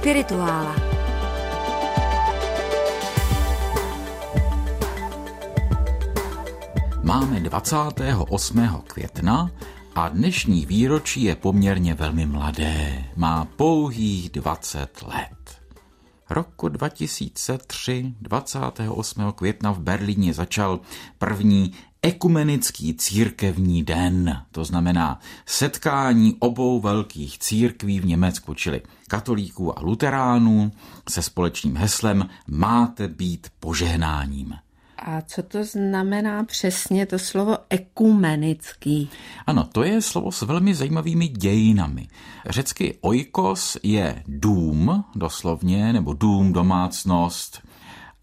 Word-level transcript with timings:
Spirituála. 0.00 0.76
Máme 7.02 7.40
28. 7.40 8.82
května 8.86 9.50
a 9.94 10.08
dnešní 10.08 10.66
výročí 10.66 11.22
je 11.22 11.36
poměrně 11.36 11.94
velmi 11.94 12.26
mladé. 12.26 13.04
Má 13.16 13.44
pouhých 13.44 14.30
20 14.30 15.02
let. 15.02 15.60
Roku 16.30 16.68
2003, 16.68 18.14
28. 18.20 19.32
května 19.32 19.72
v 19.72 19.78
Berlíně 19.78 20.34
začal 20.34 20.80
první 21.18 21.72
ekumenický 22.02 22.94
církevní 22.94 23.82
den, 23.82 24.42
to 24.52 24.64
znamená 24.64 25.20
setkání 25.46 26.36
obou 26.38 26.80
velkých 26.80 27.38
církví 27.38 28.00
v 28.00 28.06
Německu, 28.06 28.54
čili 28.54 28.82
katolíků 29.08 29.78
a 29.78 29.82
luteránů 29.82 30.72
se 31.08 31.22
společným 31.22 31.76
heslem 31.76 32.28
Máte 32.46 33.08
být 33.08 33.46
požehnáním. 33.60 34.54
A 34.98 35.20
co 35.20 35.42
to 35.42 35.64
znamená 35.64 36.44
přesně 36.44 37.06
to 37.06 37.18
slovo 37.18 37.58
ekumenický? 37.70 39.10
Ano, 39.46 39.64
to 39.64 39.82
je 39.82 40.02
slovo 40.02 40.32
s 40.32 40.42
velmi 40.42 40.74
zajímavými 40.74 41.28
dějinami. 41.28 42.08
Řecky 42.46 42.98
oikos 43.00 43.76
je 43.82 44.22
dům, 44.26 45.04
doslovně, 45.14 45.92
nebo 45.92 46.12
dům, 46.12 46.52
domácnost. 46.52 47.62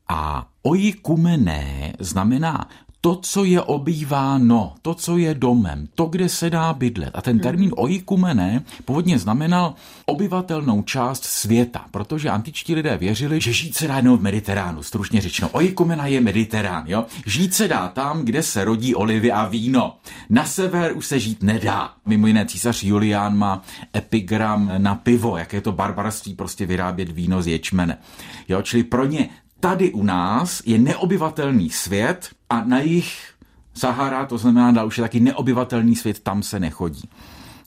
A 0.07 0.49
oikumené 0.63 1.93
znamená 1.99 2.69
to, 3.07 3.15
co 3.15 3.43
je 3.43 3.61
obýváno, 3.61 4.73
to, 4.81 4.93
co 4.93 5.17
je 5.17 5.33
domem, 5.33 5.87
to, 5.95 6.05
kde 6.05 6.29
se 6.29 6.49
dá 6.49 6.73
bydlet. 6.73 7.09
A 7.13 7.21
ten 7.21 7.39
termín 7.39 7.71
oikumene 7.75 8.63
původně 8.85 9.19
znamenal 9.19 9.73
obyvatelnou 10.05 10.81
část 10.81 11.23
světa, 11.23 11.85
protože 11.91 12.29
antičtí 12.29 12.75
lidé 12.75 12.97
věřili, 12.97 13.41
že 13.41 13.53
žít 13.53 13.75
se 13.75 13.87
dá 13.87 13.95
jenom 13.95 14.17
v 14.17 14.21
Mediteránu. 14.21 14.83
Stručně 14.83 15.21
řečeno, 15.21 15.49
oikumena 15.49 16.07
je 16.07 16.21
Mediterán. 16.21 16.83
Jo? 16.87 17.05
Žít 17.25 17.53
se 17.53 17.67
dá 17.67 17.87
tam, 17.87 18.21
kde 18.21 18.43
se 18.43 18.65
rodí 18.65 18.95
olivy 18.95 19.31
a 19.31 19.47
víno. 19.47 19.97
Na 20.29 20.45
sever 20.45 20.97
už 20.97 21.05
se 21.05 21.19
žít 21.19 21.43
nedá. 21.43 21.93
Mimo 22.05 22.27
jiné 22.27 22.45
císař 22.45 22.83
Julián 22.83 23.37
má 23.37 23.63
epigram 23.95 24.71
na 24.77 24.95
pivo, 24.95 25.37
jaké 25.37 25.57
je 25.57 25.61
to 25.61 25.71
barbarství 25.71 26.33
prostě 26.33 26.65
vyrábět 26.65 27.11
víno 27.11 27.41
z 27.41 27.47
ječmene. 27.47 27.97
Jo, 28.47 28.61
čili 28.61 28.83
pro 28.83 29.05
ně 29.05 29.29
tady 29.59 29.93
u 29.93 30.03
nás 30.03 30.61
je 30.65 30.77
neobyvatelný 30.77 31.69
svět 31.69 32.29
a 32.49 32.63
na 32.63 32.79
jich 32.79 33.33
Sahara, 33.73 34.25
to 34.25 34.37
znamená 34.37 34.71
dál 34.71 34.87
už 34.87 34.97
je 34.97 35.01
taky 35.01 35.19
neobyvatelný 35.19 35.95
svět, 35.95 36.19
tam 36.19 36.43
se 36.43 36.59
nechodí. 36.59 37.09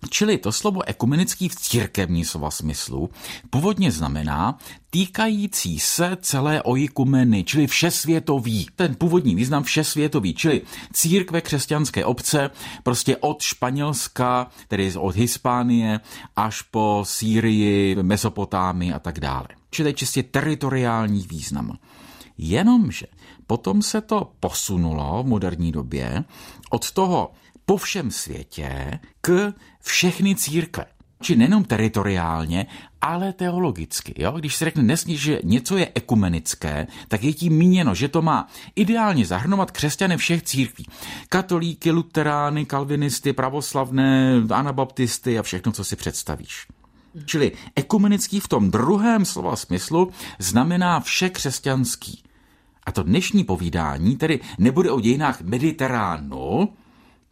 Čili 0.08 0.38
to 0.38 0.52
slovo 0.52 0.88
ekumenický 0.88 1.48
v 1.48 1.56
církevní 1.56 2.24
slova 2.24 2.50
smyslu 2.50 3.11
původně 3.50 3.92
znamená 3.92 4.58
týkající 4.91 5.78
se 5.78 6.16
celé 6.20 6.62
ojikumeny, 6.62 7.44
čili 7.44 7.66
všesvětový. 7.66 8.66
Ten 8.77 8.94
původní 8.94 9.34
význam 9.34 9.62
všesvětový, 9.62 10.34
čili 10.34 10.62
církve 10.92 11.41
křesťanské 11.41 12.05
obce, 12.05 12.50
prostě 12.83 13.16
od 13.16 13.42
Španělska, 13.42 14.46
tedy 14.68 14.92
od 14.96 15.16
Hispánie, 15.16 16.00
až 16.36 16.62
po 16.62 17.02
Sýrii, 17.06 18.02
Mesopotámii 18.02 18.92
a 18.92 18.98
tak 18.98 19.20
dále. 19.20 19.59
Čili 19.71 19.95
čistě 19.95 20.23
teritoriální 20.23 21.27
význam. 21.31 21.79
Jenomže 22.39 23.07
potom 23.47 23.83
se 23.83 24.01
to 24.01 24.33
posunulo 24.41 25.23
v 25.23 25.27
moderní 25.27 25.73
době 25.73 26.25
od 26.71 26.91
toho 26.91 27.33
po 27.65 27.77
všem 27.77 28.11
světě 28.11 29.01
k 29.21 29.53
všechny 29.80 30.35
církve. 30.35 30.85
Či 31.23 31.36
nejenom 31.36 31.64
teritoriálně, 31.64 32.67
ale 33.01 33.33
teologicky. 33.33 34.14
Jo? 34.19 34.33
Když 34.33 34.57
se 34.57 34.64
řekne 34.64 34.83
dnes, 34.83 35.07
že 35.07 35.41
něco 35.45 35.77
je 35.77 35.92
ekumenické, 35.95 36.86
tak 37.09 37.25
je 37.25 37.33
tím 37.33 37.53
míněno, 37.53 37.95
že 37.95 38.09
to 38.09 38.23
má 38.23 38.48
ideálně 38.77 39.27
zahrnovat 39.27 39.70
křesťany 39.70 40.17
všech 40.17 40.42
církví. 40.42 40.86
Katolíky, 41.29 41.91
luterány, 41.91 42.67
kalvinisty, 42.67 43.33
pravoslavné, 43.33 44.42
anabaptisty 44.51 45.39
a 45.39 45.42
všechno, 45.42 45.73
co 45.73 45.85
si 45.85 45.97
představíš. 45.97 46.67
Čili 47.25 47.53
ekumenický 47.75 48.41
v 48.41 48.48
tom 48.48 48.71
druhém 48.71 49.25
slova 49.25 49.57
smyslu 49.57 50.11
znamená 50.39 51.01
vše 51.01 51.31
křesťanský. 51.31 52.23
A 52.87 52.93
to 52.93 53.03
dnešní 53.03 53.45
povídání 53.45 54.17
tedy 54.17 54.41
nebude 54.59 54.91
o 54.91 55.01
dějinách 55.01 55.41
Mediteránu, 55.41 56.69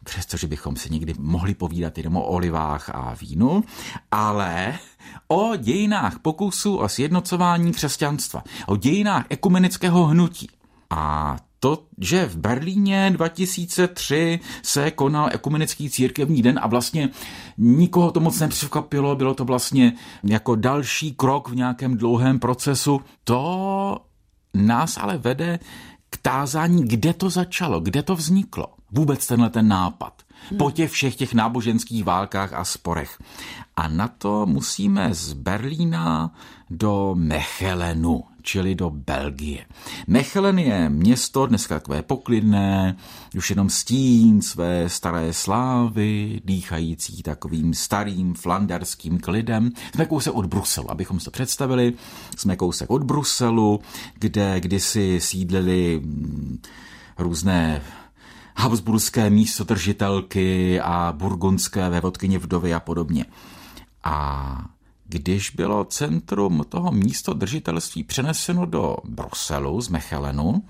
přestože 0.03 0.47
bychom 0.47 0.75
si 0.75 0.89
někdy 0.89 1.13
mohli 1.19 1.55
povídat 1.55 1.97
jenom 1.97 2.15
o 2.15 2.23
olivách 2.23 2.89
a 2.89 3.15
vínu, 3.21 3.63
ale 4.11 4.79
o 5.27 5.55
dějinách 5.55 6.19
pokusů 6.19 6.77
o 6.77 6.89
sjednocování 6.89 7.71
křesťanstva, 7.71 8.43
o 8.67 8.75
dějinách 8.75 9.25
ekumenického 9.29 10.05
hnutí. 10.05 10.49
A 10.89 11.35
to, 11.59 11.83
že 11.97 12.25
v 12.25 12.37
Berlíně 12.37 13.11
2003 13.13 14.39
se 14.63 14.91
konal 14.91 15.29
ekumenický 15.31 15.89
církevní 15.89 16.41
den 16.41 16.59
a 16.61 16.67
vlastně 16.67 17.09
nikoho 17.57 18.11
to 18.11 18.19
moc 18.19 18.39
nepřekvapilo, 18.39 19.15
bylo 19.15 19.33
to 19.33 19.45
vlastně 19.45 19.93
jako 20.23 20.55
další 20.55 21.11
krok 21.11 21.49
v 21.49 21.55
nějakém 21.55 21.97
dlouhém 21.97 22.39
procesu, 22.39 23.01
to 23.23 23.97
nás 24.53 24.97
ale 24.97 25.17
vede 25.17 25.59
k 26.09 26.17
tázání, 26.17 26.87
kde 26.87 27.13
to 27.13 27.29
začalo, 27.29 27.79
kde 27.79 28.03
to 28.03 28.15
vzniklo. 28.15 28.67
Vůbec 28.91 29.27
tenhle 29.27 29.49
ten 29.49 29.67
nápad. 29.67 30.13
Po 30.57 30.71
těch 30.71 30.91
všech 30.91 31.15
těch 31.15 31.33
náboženských 31.33 32.03
válkách 32.03 32.53
a 32.53 32.63
sporech. 32.63 33.19
A 33.75 33.87
na 33.87 34.07
to 34.07 34.45
musíme 34.45 35.13
z 35.13 35.33
Berlína 35.33 36.31
do 36.69 37.15
Mechelenu, 37.15 38.23
čili 38.49 38.75
do 38.75 38.89
Belgie. 38.89 39.65
Mechelen 40.07 40.59
je 40.59 40.89
město 40.89 41.45
dneska 41.45 41.75
takové 41.75 42.01
poklidné, 42.01 42.97
už 43.37 43.49
jenom 43.49 43.69
stín 43.69 44.41
své 44.41 44.89
staré 44.89 45.33
slávy, 45.33 46.41
dýchající 46.45 47.23
takovým 47.23 47.73
starým 47.73 48.33
flanderským 48.33 49.19
klidem. 49.19 49.71
Jsme 49.95 50.05
kousek 50.05 50.33
od 50.33 50.45
Bruselu, 50.45 50.91
abychom 50.91 51.19
si 51.19 51.25
to 51.25 51.31
představili. 51.31 51.93
Jsme 52.37 52.55
kousek 52.55 52.89
od 52.89 53.03
Bruselu, 53.03 53.79
kde 54.19 54.59
kdysi 54.59 55.19
sídlili 55.21 56.01
mm, 56.03 56.61
různé 57.17 57.81
habsburské 58.55 59.29
místodržitelky 59.29 60.81
a 60.81 61.13
burgundské 61.17 61.89
vévodkyně 61.89 62.39
vdovy 62.39 62.73
a 62.73 62.79
podobně. 62.79 63.25
A 64.03 64.78
když 65.09 65.49
bylo 65.49 65.83
centrum 65.85 66.65
toho 66.69 66.91
místodržitelství 66.91 68.03
přeneseno 68.03 68.65
do 68.65 68.97
Bruselu 69.03 69.81
z 69.81 69.89
Mechelenu, 69.89 70.63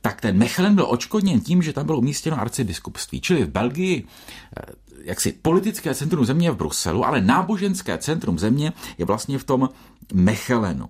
tak 0.00 0.20
ten 0.20 0.38
Mechelen 0.38 0.74
byl 0.74 0.86
očkodněn 0.88 1.40
tím, 1.40 1.62
že 1.62 1.72
tam 1.72 1.86
bylo 1.86 1.98
umístěno 1.98 2.40
arcibiskupství. 2.40 3.20
Čili 3.20 3.44
v 3.44 3.50
Belgii 3.50 4.04
eh, 4.04 4.72
jaksi 5.02 5.32
politické 5.32 5.94
centrum 5.94 6.24
země 6.24 6.46
je 6.46 6.50
v 6.50 6.56
Bruselu, 6.56 7.04
ale 7.04 7.20
náboženské 7.20 7.98
centrum 7.98 8.38
země 8.38 8.72
je 8.98 9.04
vlastně 9.04 9.38
v 9.38 9.44
tom 9.44 9.68
Mechelenu. 10.12 10.88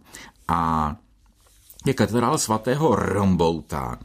A 0.48 0.96
je 1.86 1.94
katedrál 1.94 2.38
svatého 2.38 2.96
Rombouta, 2.96 3.98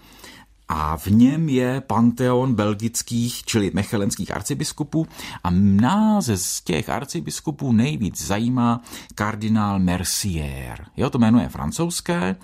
a 0.68 0.98
v 0.98 1.08
něm 1.08 1.50
je 1.50 1.82
panteon 1.82 2.56
belgických, 2.56 3.44
čili 3.44 3.72
mechelenských 3.74 4.36
arcibiskupů 4.36 5.08
a 5.44 5.50
nás 5.50 6.26
z 6.26 6.62
těch 6.62 6.90
arcibiskupů 6.90 7.72
nejvíc 7.72 8.26
zajímá 8.26 8.82
kardinál 9.16 9.80
Mercier. 9.80 10.86
Jo, 10.98 11.10
to 11.10 11.18
jméno 11.18 11.40
je 11.40 11.50
francouzské, 11.50 12.36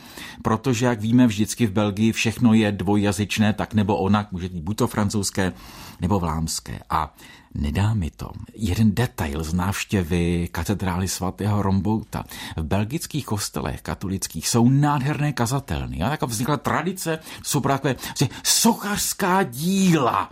protože, 0.42 0.86
jak 0.86 1.02
víme, 1.02 1.28
vždycky 1.28 1.68
v 1.68 1.72
Belgii 1.72 2.12
všechno 2.12 2.54
je 2.54 2.72
dvojjazyčné, 2.72 3.54
tak 3.54 3.74
nebo 3.74 3.98
onak, 3.98 4.32
může 4.32 4.50
být 4.50 4.64
buď 4.64 4.78
to 4.78 4.88
francouzské, 4.88 5.54
nebo 6.02 6.20
vlámské. 6.20 6.80
A 6.90 7.14
Nedá 7.56 7.94
mi 7.94 8.12
to. 8.12 8.32
Jeden 8.54 8.96
detail 8.96 9.44
z 9.44 9.54
návštěvy 9.54 10.50
katedrály 10.52 11.08
svatého 11.08 11.62
Rombouta. 11.62 12.24
V 12.58 12.64
belgických 12.64 13.26
kostelech 13.26 13.82
katolických 13.82 14.48
jsou 14.48 14.70
nádherné 14.70 15.34
kazatelny. 15.34 15.98
Ja? 16.00 16.10
Tak 16.10 16.24
vznikla 16.24 16.58
tradice, 16.58 17.20
jsou 17.44 17.60
takové 17.60 17.96
sochařská 18.44 19.44
díla 19.44 20.30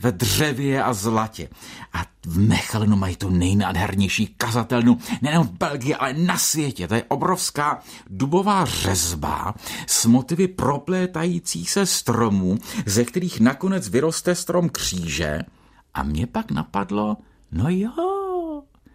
ve 0.00 0.12
dřevě 0.12 0.82
a 0.82 0.92
zlatě. 0.92 1.48
A 1.92 2.04
v 2.26 2.38
Mechelenu 2.38 2.96
mají 2.96 3.16
tu 3.16 3.30
nejnádhernější 3.30 4.26
kazatelnu 4.26 4.98
nejen 5.22 5.42
v 5.42 5.50
Belgii, 5.50 5.94
ale 5.94 6.12
na 6.12 6.38
světě. 6.38 6.88
To 6.88 6.94
je 6.94 7.04
obrovská 7.08 7.82
dubová 8.10 8.64
řezba 8.64 9.54
s 9.86 10.06
motivy 10.06 10.48
proplétajících 10.48 11.70
se 11.70 11.86
stromů, 11.86 12.58
ze 12.86 13.04
kterých 13.04 13.40
nakonec 13.40 13.88
vyroste 13.88 14.34
strom 14.34 14.68
kříže 14.68 15.40
a 15.94 16.02
mě 16.02 16.26
pak 16.26 16.50
napadlo, 16.50 17.16
no 17.52 17.64
jo, 17.68 17.92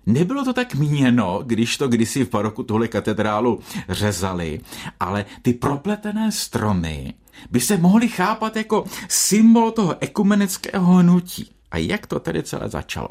Nebylo 0.06 0.46
to 0.46 0.54
tak 0.54 0.76
míněno, 0.76 1.42
když 1.46 1.78
to 1.78 1.88
kdysi 1.88 2.26
v 2.26 2.30
paroku 2.30 2.64
tuhle 2.64 2.88
katedrálu 2.88 3.60
řezali, 3.90 4.62
ale 5.00 5.26
ty 5.42 5.54
propletené 5.54 6.32
stromy 6.32 7.14
by 7.52 7.60
se 7.60 7.78
mohly 7.78 8.08
chápat 8.08 8.56
jako 8.56 8.84
symbol 9.10 9.72
toho 9.72 9.96
ekumenického 10.00 10.94
hnutí. 10.94 11.52
A 11.72 11.78
jak 11.78 12.08
to 12.08 12.20
tedy 12.20 12.44
celé 12.44 12.70
začalo? 12.70 13.08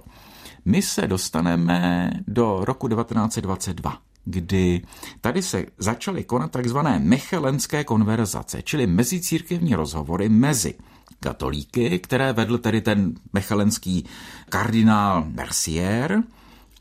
My 0.64 0.82
se 0.82 1.06
dostaneme 1.06 2.10
do 2.26 2.60
roku 2.64 2.88
1922. 2.88 3.98
kdy 4.24 4.82
tady 5.20 5.42
se 5.42 5.66
začaly 5.78 6.24
konat 6.24 6.50
takzvané 6.50 6.98
mechelenské 6.98 7.84
konverzace, 7.84 8.62
čili 8.62 8.86
mezicírkevní 8.86 9.74
rozhovory 9.74 10.28
mezi 10.28 10.74
katolíky, 11.20 11.98
které 11.98 12.32
vedl 12.32 12.58
tedy 12.58 12.80
ten 12.80 13.14
mechelenský 13.32 14.04
kardinál 14.48 15.24
Mercier, 15.28 16.22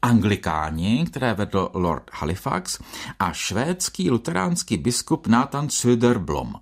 anglikáni, 0.02 1.06
které 1.06 1.34
vedl 1.34 1.70
Lord 1.74 2.04
Halifax 2.14 2.80
a 3.20 3.34
švédský 3.34 4.12
luteránský 4.12 4.78
biskup 4.78 5.28
Nathan 5.28 5.68
Söderblom 5.68 6.54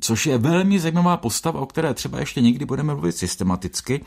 což 0.00 0.26
je 0.26 0.38
velmi 0.38 0.80
zajímavá 0.80 1.16
postava, 1.16 1.60
o 1.60 1.66
které 1.66 1.94
třeba 1.94 2.20
ještě 2.20 2.40
někdy 2.40 2.64
budeme 2.64 2.94
mluvit 2.94 3.16
systematicky. 3.16 4.04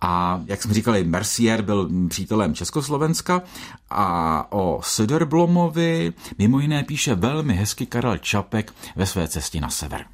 A 0.00 0.42
jak 0.46 0.62
jsme 0.62 0.74
říkali, 0.74 1.04
Mercier 1.04 1.62
byl 1.62 1.90
přítelem 2.08 2.54
Československa 2.54 3.42
a 3.90 4.46
o 4.52 4.80
Söderblomovi 4.82 6.12
mimo 6.38 6.60
jiné 6.60 6.84
píše 6.84 7.14
velmi 7.14 7.54
hezky 7.54 7.86
Karel 7.86 8.18
Čapek 8.18 8.74
ve 8.96 9.06
své 9.06 9.28
cestě 9.28 9.60
na 9.60 9.70
sever. 9.70 10.06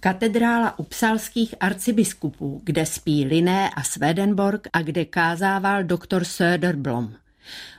Katedrála 0.00 0.78
upsalských 0.78 1.54
arcibiskupů, 1.60 2.60
kde 2.64 2.86
spí 2.86 3.24
Liné 3.24 3.70
a 3.70 3.82
Swedenborg 3.82 4.68
a 4.72 4.82
kde 4.82 5.04
kázával 5.04 5.84
doktor 5.84 6.24
Söderblom. 6.24 7.12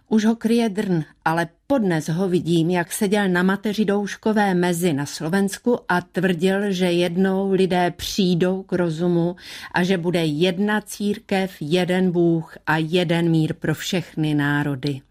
Už 0.10 0.26
ho 0.26 0.36
kryje 0.36 0.70
drn, 0.70 1.04
ale 1.26 1.48
podnes 1.68 2.10
ho 2.10 2.30
vidím, 2.30 2.70
jak 2.70 2.92
seděl 2.92 3.30
na 3.30 3.44
mateři 3.44 3.86
douškové 3.86 4.54
mezi 4.54 4.94
na 4.94 5.06
Slovensku 5.06 5.80
a 5.90 6.02
tvrdil, 6.02 6.72
že 6.72 6.86
jednou 6.86 7.52
lidé 7.52 7.92
přijdou 7.92 8.64
k 8.64 8.74
rozumu 8.74 9.36
a 9.74 9.84
že 9.84 9.98
bude 9.98 10.26
jedna 10.26 10.82
církev, 10.82 11.56
jeden 11.60 12.12
Bůh 12.12 12.58
a 12.68 12.78
jeden 12.78 13.30
mír 13.30 13.54
pro 13.54 13.74
všechny 13.76 14.36
národy. 14.36 15.02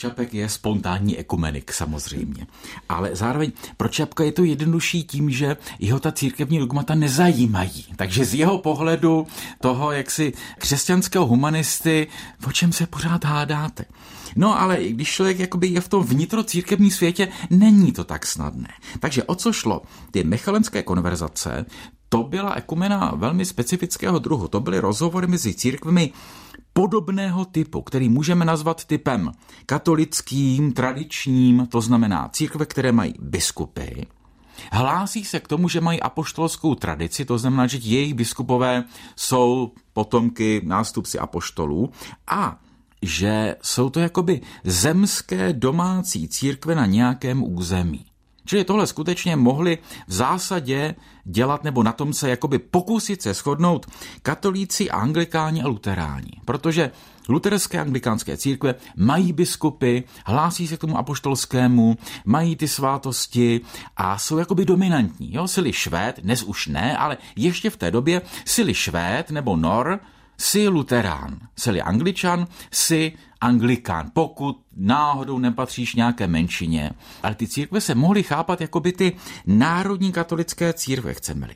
Čapek 0.00 0.34
je 0.34 0.48
spontánní 0.48 1.18
ekumenik 1.18 1.72
samozřejmě. 1.72 2.46
Ale 2.88 3.10
zároveň 3.12 3.52
pro 3.76 3.88
Čapka 3.88 4.24
je 4.24 4.32
to 4.32 4.44
jednodušší 4.44 5.04
tím, 5.04 5.30
že 5.30 5.56
jeho 5.78 6.00
ta 6.00 6.12
církevní 6.12 6.58
dogmata 6.58 6.94
nezajímají. 6.94 7.84
Takže 7.96 8.24
z 8.24 8.34
jeho 8.34 8.58
pohledu 8.58 9.26
toho, 9.60 9.92
jak 9.92 10.10
si 10.10 10.32
křesťanského 10.58 11.26
humanisty, 11.26 12.06
o 12.46 12.52
čem 12.52 12.72
se 12.72 12.86
pořád 12.86 13.24
hádáte. 13.24 13.84
No 14.36 14.60
ale 14.60 14.84
když 14.84 15.10
člověk 15.10 15.38
jakoby 15.38 15.68
je 15.68 15.80
v 15.80 15.88
tom 15.88 16.04
vnitrocírkevní 16.04 16.90
světě, 16.90 17.28
není 17.50 17.92
to 17.92 18.04
tak 18.04 18.26
snadné. 18.26 18.68
Takže 19.00 19.24
o 19.24 19.34
co 19.34 19.52
šlo? 19.52 19.82
Ty 20.10 20.24
mechalenské 20.24 20.82
konverzace, 20.82 21.66
to 22.08 22.22
byla 22.22 22.54
ekumena 22.54 23.12
velmi 23.16 23.44
specifického 23.44 24.18
druhu. 24.18 24.48
To 24.48 24.60
byly 24.60 24.78
rozhovory 24.78 25.26
mezi 25.26 25.54
církvemi 25.54 26.12
podobného 26.72 27.44
typu, 27.44 27.82
který 27.82 28.08
můžeme 28.08 28.44
nazvat 28.44 28.84
typem 28.84 29.32
katolickým, 29.66 30.72
tradičním, 30.72 31.66
to 31.66 31.80
znamená 31.80 32.28
církve, 32.32 32.66
které 32.66 32.92
mají 32.92 33.14
biskupy, 33.20 34.06
Hlásí 34.72 35.24
se 35.24 35.40
k 35.40 35.48
tomu, 35.48 35.68
že 35.68 35.80
mají 35.80 36.00
apoštolskou 36.00 36.74
tradici, 36.74 37.24
to 37.24 37.38
znamená, 37.38 37.66
že 37.66 37.78
jejich 37.78 38.14
biskupové 38.14 38.84
jsou 39.16 39.72
potomky, 39.92 40.60
nástupci 40.64 41.18
apoštolů 41.18 41.90
a 42.26 42.60
že 43.02 43.56
jsou 43.62 43.90
to 43.90 44.00
jakoby 44.00 44.40
zemské 44.64 45.52
domácí 45.52 46.28
církve 46.28 46.74
na 46.74 46.86
nějakém 46.86 47.42
území. 47.42 48.09
Čili 48.50 48.64
tohle 48.64 48.86
skutečně 48.86 49.36
mohli 49.36 49.78
v 50.06 50.12
zásadě 50.12 50.94
dělat 51.24 51.64
nebo 51.64 51.82
na 51.82 51.92
tom 51.92 52.12
se 52.12 52.30
jakoby 52.30 52.58
pokusit 52.58 53.22
se 53.22 53.34
shodnout 53.34 53.86
katolíci, 54.22 54.90
anglikáni 54.90 55.62
a 55.62 55.68
luteráni. 55.68 56.30
Protože 56.44 56.90
luterské 57.28 57.80
anglikánské 57.80 58.36
církve 58.36 58.74
mají 58.96 59.32
biskupy, 59.32 60.00
hlásí 60.26 60.66
se 60.66 60.76
k 60.76 60.80
tomu 60.80 60.98
apoštolskému, 60.98 61.96
mají 62.24 62.56
ty 62.56 62.68
svátosti 62.68 63.60
a 63.96 64.18
jsou 64.18 64.38
jakoby 64.38 64.64
dominantní. 64.64 65.34
Jo? 65.34 65.48
Sili 65.48 65.72
Švéd, 65.72 66.20
dnes 66.20 66.42
už 66.42 66.66
ne, 66.66 66.96
ale 66.96 67.18
ještě 67.36 67.70
v 67.70 67.76
té 67.76 67.90
době 67.90 68.22
sili 68.44 68.74
Švéd 68.74 69.30
nebo 69.30 69.56
Nor 69.56 70.00
jsi 70.36 70.68
luterán, 70.68 71.38
jsi 71.56 71.80
angličan, 71.82 72.46
jsi 72.70 73.12
anglikán, 73.40 74.10
pokud 74.12 74.62
náhodou 74.76 75.38
nepatříš 75.38 75.94
nějaké 75.94 76.26
menšině. 76.26 76.90
Ale 77.22 77.34
ty 77.34 77.48
církve 77.48 77.80
se 77.80 77.94
mohly 77.94 78.22
chápat 78.22 78.60
jako 78.60 78.80
by 78.80 78.92
ty 78.92 79.16
národní 79.46 80.12
katolické 80.12 80.72
církve, 80.72 81.14
chceme-li. 81.14 81.54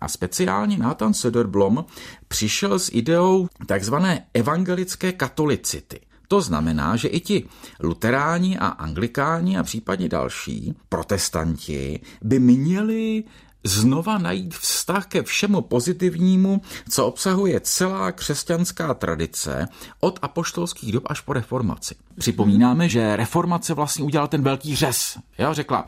A 0.00 0.08
speciálně 0.08 0.78
Nathan 0.78 1.12
Söderblom 1.12 1.84
přišel 2.28 2.78
s 2.78 2.90
ideou 2.92 3.48
takzvané 3.66 4.26
evangelické 4.34 5.12
katolicity. 5.12 6.00
To 6.28 6.40
znamená, 6.40 6.96
že 6.96 7.08
i 7.08 7.20
ti 7.20 7.44
luteráni 7.80 8.58
a 8.58 8.66
anglikáni 8.66 9.58
a 9.58 9.62
případně 9.62 10.08
další 10.08 10.74
protestanti 10.88 12.00
by 12.22 12.38
měli 12.38 13.24
znova 13.64 14.18
najít 14.18 14.54
vztah 14.54 15.06
ke 15.06 15.22
všemu 15.22 15.60
pozitivnímu, 15.60 16.60
co 16.88 17.06
obsahuje 17.06 17.60
celá 17.60 18.12
křesťanská 18.12 18.94
tradice 18.94 19.68
od 20.00 20.18
apoštolských 20.22 20.92
dob 20.92 21.04
až 21.06 21.20
po 21.20 21.32
reformaci. 21.32 21.94
Připomínáme, 22.18 22.88
že 22.88 23.16
reformace 23.16 23.74
vlastně 23.74 24.04
udělal 24.04 24.28
ten 24.28 24.42
velký 24.42 24.76
řez. 24.76 25.18
Já 25.38 25.52
řekla, 25.52 25.86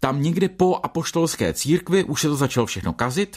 tam 0.00 0.22
někdy 0.22 0.48
po 0.48 0.80
apoštolské 0.82 1.52
církvi 1.52 2.04
už 2.04 2.20
se 2.20 2.28
to 2.28 2.36
začalo 2.36 2.66
všechno 2.66 2.92
kazit 2.92 3.36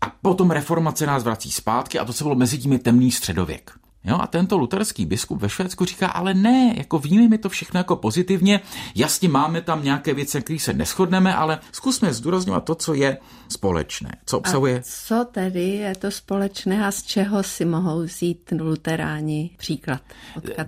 a 0.00 0.10
potom 0.22 0.50
reformace 0.50 1.06
nás 1.06 1.24
vrací 1.24 1.50
zpátky 1.50 1.98
a 1.98 2.04
to 2.04 2.12
se 2.12 2.24
bylo 2.24 2.34
mezi 2.34 2.58
tím 2.58 2.78
temný 2.78 3.10
středověk. 3.10 3.85
Jo, 4.06 4.18
a 4.20 4.26
tento 4.26 4.58
luterský 4.58 5.06
biskup 5.06 5.40
ve 5.40 5.48
Švédsku 5.48 5.84
říká, 5.84 6.06
ale 6.06 6.34
ne, 6.34 6.74
jako 6.76 6.98
vnímejme 6.98 7.38
to 7.38 7.48
všechno 7.48 7.78
jako 7.78 7.96
pozitivně, 7.96 8.60
jasně 8.94 9.28
máme 9.28 9.60
tam 9.60 9.84
nějaké 9.84 10.14
věci, 10.14 10.42
které 10.42 10.58
se 10.58 10.72
neschodneme, 10.72 11.34
ale 11.34 11.58
zkusme 11.72 12.12
zdůrazňovat 12.12 12.64
to, 12.64 12.74
co 12.74 12.94
je 12.94 13.18
společné, 13.48 14.10
co 14.26 14.38
obsahuje. 14.38 14.78
A 14.78 14.82
co 14.82 15.26
tedy 15.32 15.68
je 15.68 15.94
to 15.94 16.10
společné 16.10 16.86
a 16.86 16.90
z 16.90 17.02
čeho 17.02 17.42
si 17.42 17.64
mohou 17.64 18.02
vzít 18.02 18.52
luteráni 18.60 19.50
příklad? 19.56 20.00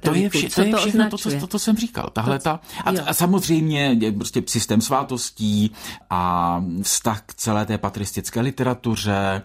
to 0.01 0.15
je, 0.15 0.31
vše, 0.31 0.49
to 0.49 0.63
je 0.63 0.71
to 0.71 0.77
všechno 0.77 1.11
to, 1.11 1.19
co, 1.19 1.31
to, 1.31 1.47
to 1.47 1.59
jsem 1.59 1.77
říkal. 1.77 2.11
Tahle 2.13 2.39
ta, 2.39 2.61
a, 2.85 2.91
a 3.07 3.15
samozřejmě 3.15 3.97
je 4.01 4.13
prostě 4.13 4.43
systém 4.47 4.81
svátostí 4.81 5.71
a 6.11 6.65
vztah 6.83 7.23
k 7.27 7.35
celé 7.35 7.67
té 7.67 7.79
patristické 7.79 8.41
literatuře, 8.41 9.43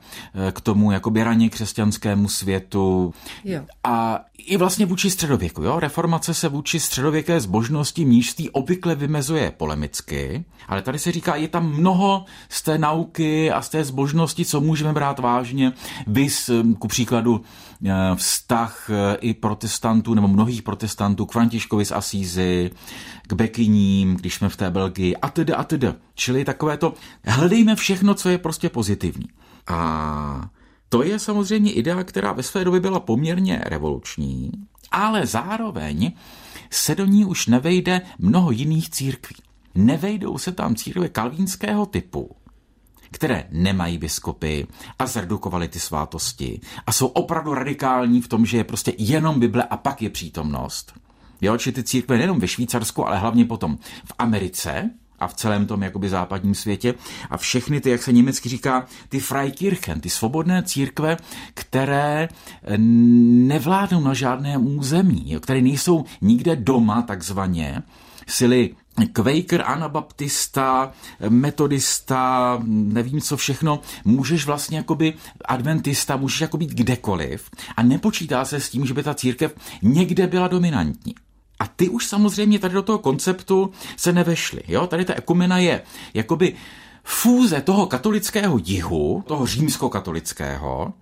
eh, 0.48 0.52
k 0.52 0.62
tomu 0.62 0.92
jakoby 0.92 1.24
raně 1.24 1.50
křesťanskému 1.50 2.30
světu. 2.30 3.14
Jo 3.44 3.62
a 3.84 4.20
i 4.38 4.58
vlastně 4.58 4.86
vůči 4.86 5.10
středověku. 5.10 5.64
Jo? 5.64 5.80
Reformace 5.80 6.34
se 6.34 6.50
vůči 6.50 6.80
středověké 6.80 7.40
zbožnosti 7.40 8.06
mnížství 8.06 8.50
obvykle 8.50 8.96
vymezuje 8.96 9.52
polemicky, 9.52 10.46
ale 10.68 10.82
tady 10.82 11.00
se 11.00 11.12
říká, 11.12 11.36
je 11.36 11.48
tam 11.48 11.72
mnoho 11.72 12.26
z 12.50 12.62
té 12.62 12.78
nauky 12.78 13.23
a 13.54 13.62
z 13.62 13.70
té 13.70 13.84
zbožnosti, 13.84 14.46
co 14.46 14.62
můžeme 14.62 14.94
brát 14.94 15.20
vážně. 15.20 15.74
Vys, 16.08 16.50
ku 16.80 16.88
příkladu, 16.88 17.42
eh, 17.86 17.92
vztah 18.16 18.90
eh, 18.90 19.16
i 19.16 19.34
protestantů 19.34 20.14
nebo 20.14 20.28
mnohých 20.28 20.62
protestantů 20.62 21.26
k 21.26 21.32
Františkovi 21.32 21.86
z 21.86 21.92
Asízy, 21.92 22.72
k 23.28 23.34
Bekyním, 23.34 24.16
když 24.16 24.36
jsme 24.36 24.50
v 24.50 24.58
té 24.58 24.70
Belgii 24.70 25.16
a 25.16 25.30
tedy 25.30 25.54
a 25.54 25.64
tedy. 25.64 25.88
Čili 26.16 26.46
takové 26.46 26.78
to, 26.78 26.94
hledejme 27.26 27.76
všechno, 27.76 28.14
co 28.14 28.30
je 28.30 28.38
prostě 28.38 28.70
pozitivní. 28.70 29.26
A 29.68 30.50
to 30.90 31.04
je 31.04 31.20
samozřejmě 31.20 31.72
idea, 31.72 32.04
která 32.04 32.32
ve 32.32 32.44
své 32.44 32.64
době 32.64 32.80
byla 32.80 33.00
poměrně 33.00 33.62
revoluční, 33.66 34.52
ale 34.92 35.26
zároveň 35.26 36.12
se 36.70 36.96
do 36.96 37.06
ní 37.06 37.26
už 37.26 37.48
nevejde 37.48 38.02
mnoho 38.20 38.52
jiných 38.52 38.90
církví. 38.90 39.36
Nevejdou 39.76 40.38
se 40.38 40.52
tam 40.52 40.76
církve 40.76 41.10
kalvínského 41.10 41.86
typu, 41.86 42.36
které 43.14 43.48
nemají 43.52 43.98
biskupy 43.98 44.62
a 45.00 45.06
zredukovali 45.06 45.68
ty 45.68 45.80
svátosti 45.80 46.60
a 46.86 46.92
jsou 46.92 47.08
opravdu 47.08 47.54
radikální 47.54 48.22
v 48.22 48.28
tom, 48.28 48.46
že 48.46 48.58
je 48.58 48.64
prostě 48.64 48.94
jenom 48.98 49.40
Bible 49.40 49.64
a 49.64 49.78
pak 49.78 50.02
je 50.02 50.10
přítomnost. 50.10 50.94
Jo, 51.42 51.58
či 51.58 51.72
ty 51.72 51.84
církve 51.84 52.18
nejenom 52.18 52.40
ve 52.40 52.48
Švýcarsku, 52.48 53.08
ale 53.08 53.18
hlavně 53.18 53.46
potom 53.46 53.78
v 54.06 54.14
Americe, 54.18 54.90
a 55.20 55.28
v 55.28 55.34
celém 55.34 55.68
tom 55.68 55.84
jakoby 55.84 56.10
západním 56.10 56.56
světě. 56.56 56.94
A 57.30 57.38
všechny 57.38 57.82
ty, 57.82 57.90
jak 57.90 58.04
se 58.04 58.12
německy 58.12 58.50
říká, 58.50 58.86
ty 59.10 59.20
Freikirchen, 59.20 60.02
ty 60.02 60.10
svobodné 60.10 60.64
církve, 60.64 61.18
které 61.54 62.30
eh, 62.30 62.78
nevládnou 63.48 64.02
na 64.02 64.14
žádném 64.14 64.78
území, 64.78 65.38
které 65.40 65.62
nejsou 65.62 66.06
nikde 66.22 66.56
doma 66.56 67.02
takzvaně, 67.02 67.84
sily 68.28 68.76
Quaker, 69.14 69.64
anabaptista, 69.66 70.92
metodista, 71.30 72.60
nevím 72.68 73.22
co 73.22 73.38
všechno, 73.38 73.80
můžeš 74.06 74.46
vlastně 74.46 74.78
jakoby 74.78 75.14
adventista, 75.46 76.18
můžeš 76.18 76.42
jako 76.42 76.58
být 76.58 76.70
kdekoliv 76.70 77.50
a 77.78 77.84
nepočítá 77.84 78.46
se 78.46 78.60
s 78.60 78.70
tím, 78.70 78.86
že 78.86 78.94
by 78.94 79.04
ta 79.04 79.14
církev 79.14 79.56
někde 79.82 80.28
byla 80.28 80.48
dominantní. 80.48 81.16
A 81.60 81.68
ty 81.68 81.90
už 81.90 82.06
samozřejmě 82.06 82.60
tady 82.60 82.74
do 82.74 82.82
toho 82.82 82.98
konceptu 82.98 83.72
se 83.98 84.14
nevešly. 84.14 84.62
Jo? 84.68 84.88
Tady 84.88 85.06
ta 85.06 85.14
ekumena 85.14 85.58
je 85.58 85.82
jakoby 86.14 86.56
fúze 87.04 87.62
toho 87.62 87.86
katolického 87.86 88.60
jihu, 88.64 89.24
toho 89.28 89.46
římskokatolického, 89.46 90.94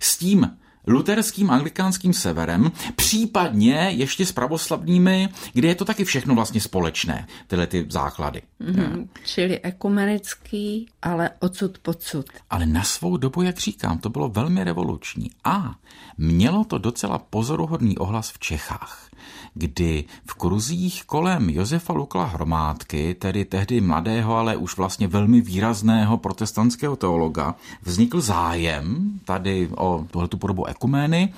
s 0.00 0.18
tím 0.18 0.50
luterským 0.86 1.50
anglikánským 1.50 2.12
severem, 2.12 2.72
případně 2.96 3.74
ještě 3.74 4.26
s 4.26 4.32
pravoslavnými, 4.32 5.28
kde 5.52 5.68
je 5.68 5.74
to 5.74 5.84
taky 5.84 6.04
všechno 6.04 6.34
vlastně 6.34 6.60
společné, 6.60 7.26
tyhle 7.46 7.66
ty 7.66 7.86
základy. 7.88 8.42
Mm-hmm. 8.60 9.08
Čili 9.24 9.60
ekumenický, 9.60 10.86
ale 11.02 11.30
odsud 11.40 11.78
pocud. 11.78 12.26
Ale 12.50 12.66
na 12.66 12.82
svou 12.82 13.16
dobu, 13.16 13.42
jak 13.42 13.58
říkám, 13.58 13.98
to 13.98 14.08
bylo 14.08 14.28
velmi 14.28 14.64
revoluční. 14.64 15.30
A 15.44 15.74
mělo 16.18 16.64
to 16.64 16.78
docela 16.78 17.18
pozoruhodný 17.18 17.98
ohlas 17.98 18.30
v 18.30 18.38
Čechách 18.38 19.08
kdy 19.54 20.04
v 20.26 20.34
kruzích 20.34 21.04
kolem 21.04 21.50
Josefa 21.50 21.92
Lukla 21.92 22.24
Hromádky, 22.24 23.14
tedy 23.14 23.44
tehdy 23.44 23.80
mladého, 23.80 24.36
ale 24.36 24.56
už 24.56 24.76
vlastně 24.76 25.08
velmi 25.08 25.40
výrazného 25.40 26.16
protestantského 26.16 26.96
teologa, 26.96 27.54
vznikl 27.82 28.20
zájem 28.20 29.20
tady 29.24 29.68
o 29.76 30.06
tuhletu 30.10 30.38
podobu 30.38 30.66
ekumény 30.66 31.34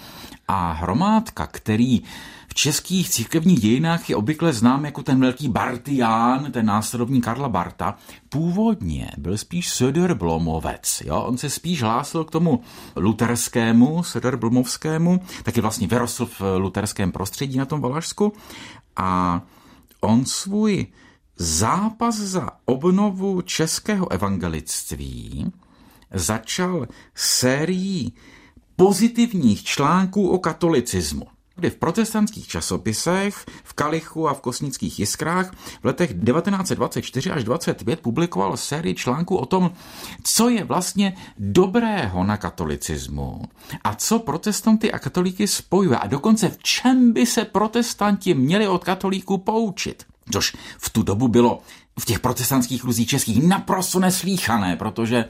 a 0.48 0.72
Hromádka, 0.72 1.46
který 1.46 2.02
českých 2.56 3.10
církevních 3.10 3.60
dějinách 3.60 4.10
je 4.10 4.16
obvykle 4.16 4.52
znám 4.52 4.84
jako 4.84 5.02
ten 5.02 5.20
velký 5.20 5.48
Bartián, 5.48 6.52
ten 6.52 6.66
následovník 6.66 7.24
Karla 7.24 7.48
Barta. 7.48 7.98
Původně 8.28 9.10
byl 9.18 9.38
spíš 9.38 9.68
Söderblomovec. 9.68 11.02
Jo? 11.04 11.22
On 11.22 11.38
se 11.38 11.50
spíš 11.50 11.82
hlásil 11.82 12.24
k 12.24 12.30
tomu 12.30 12.60
luterskému, 12.96 14.02
Söderblomovskému, 14.02 15.20
taky 15.42 15.60
vlastně 15.60 15.86
vyrostl 15.86 16.26
v 16.26 16.40
luterském 16.58 17.12
prostředí 17.12 17.58
na 17.58 17.64
tom 17.64 17.80
Valašsku. 17.80 18.32
A 18.96 19.42
on 20.00 20.24
svůj 20.24 20.86
zápas 21.36 22.16
za 22.16 22.50
obnovu 22.64 23.42
českého 23.42 24.12
evangelictví 24.12 25.52
začal 26.14 26.86
sérií 27.14 28.12
pozitivních 28.76 29.64
článků 29.64 30.28
o 30.28 30.38
katolicismu 30.38 31.35
kdy 31.56 31.70
v 31.70 31.76
protestantských 31.76 32.48
časopisech, 32.48 33.44
v 33.64 33.72
Kalichu 33.72 34.28
a 34.28 34.34
v 34.34 34.40
Kosnických 34.40 34.98
jiskrách 34.98 35.52
v 35.82 35.84
letech 35.84 36.10
1924 36.14 37.30
až 37.30 37.44
25 37.44 38.00
publikoval 38.00 38.56
sérii 38.56 38.94
článků 38.94 39.36
o 39.36 39.46
tom, 39.46 39.70
co 40.22 40.48
je 40.48 40.64
vlastně 40.64 41.16
dobrého 41.38 42.24
na 42.24 42.36
katolicismu 42.36 43.42
a 43.84 43.94
co 43.94 44.18
protestanty 44.18 44.92
a 44.92 44.98
katolíky 44.98 45.48
spojuje 45.48 45.98
a 45.98 46.06
dokonce 46.06 46.48
v 46.48 46.58
čem 46.58 47.12
by 47.12 47.26
se 47.26 47.44
protestanti 47.44 48.34
měli 48.34 48.68
od 48.68 48.84
katolíků 48.84 49.38
poučit. 49.38 50.04
Což 50.32 50.56
v 50.78 50.90
tu 50.90 51.02
dobu 51.02 51.28
bylo 51.28 51.60
v 52.00 52.04
těch 52.04 52.20
protestantských 52.20 52.82
kruzích 52.82 53.08
českých 53.08 53.42
naprosto 53.42 53.98
neslíchané, 54.00 54.76
protože 54.76 55.24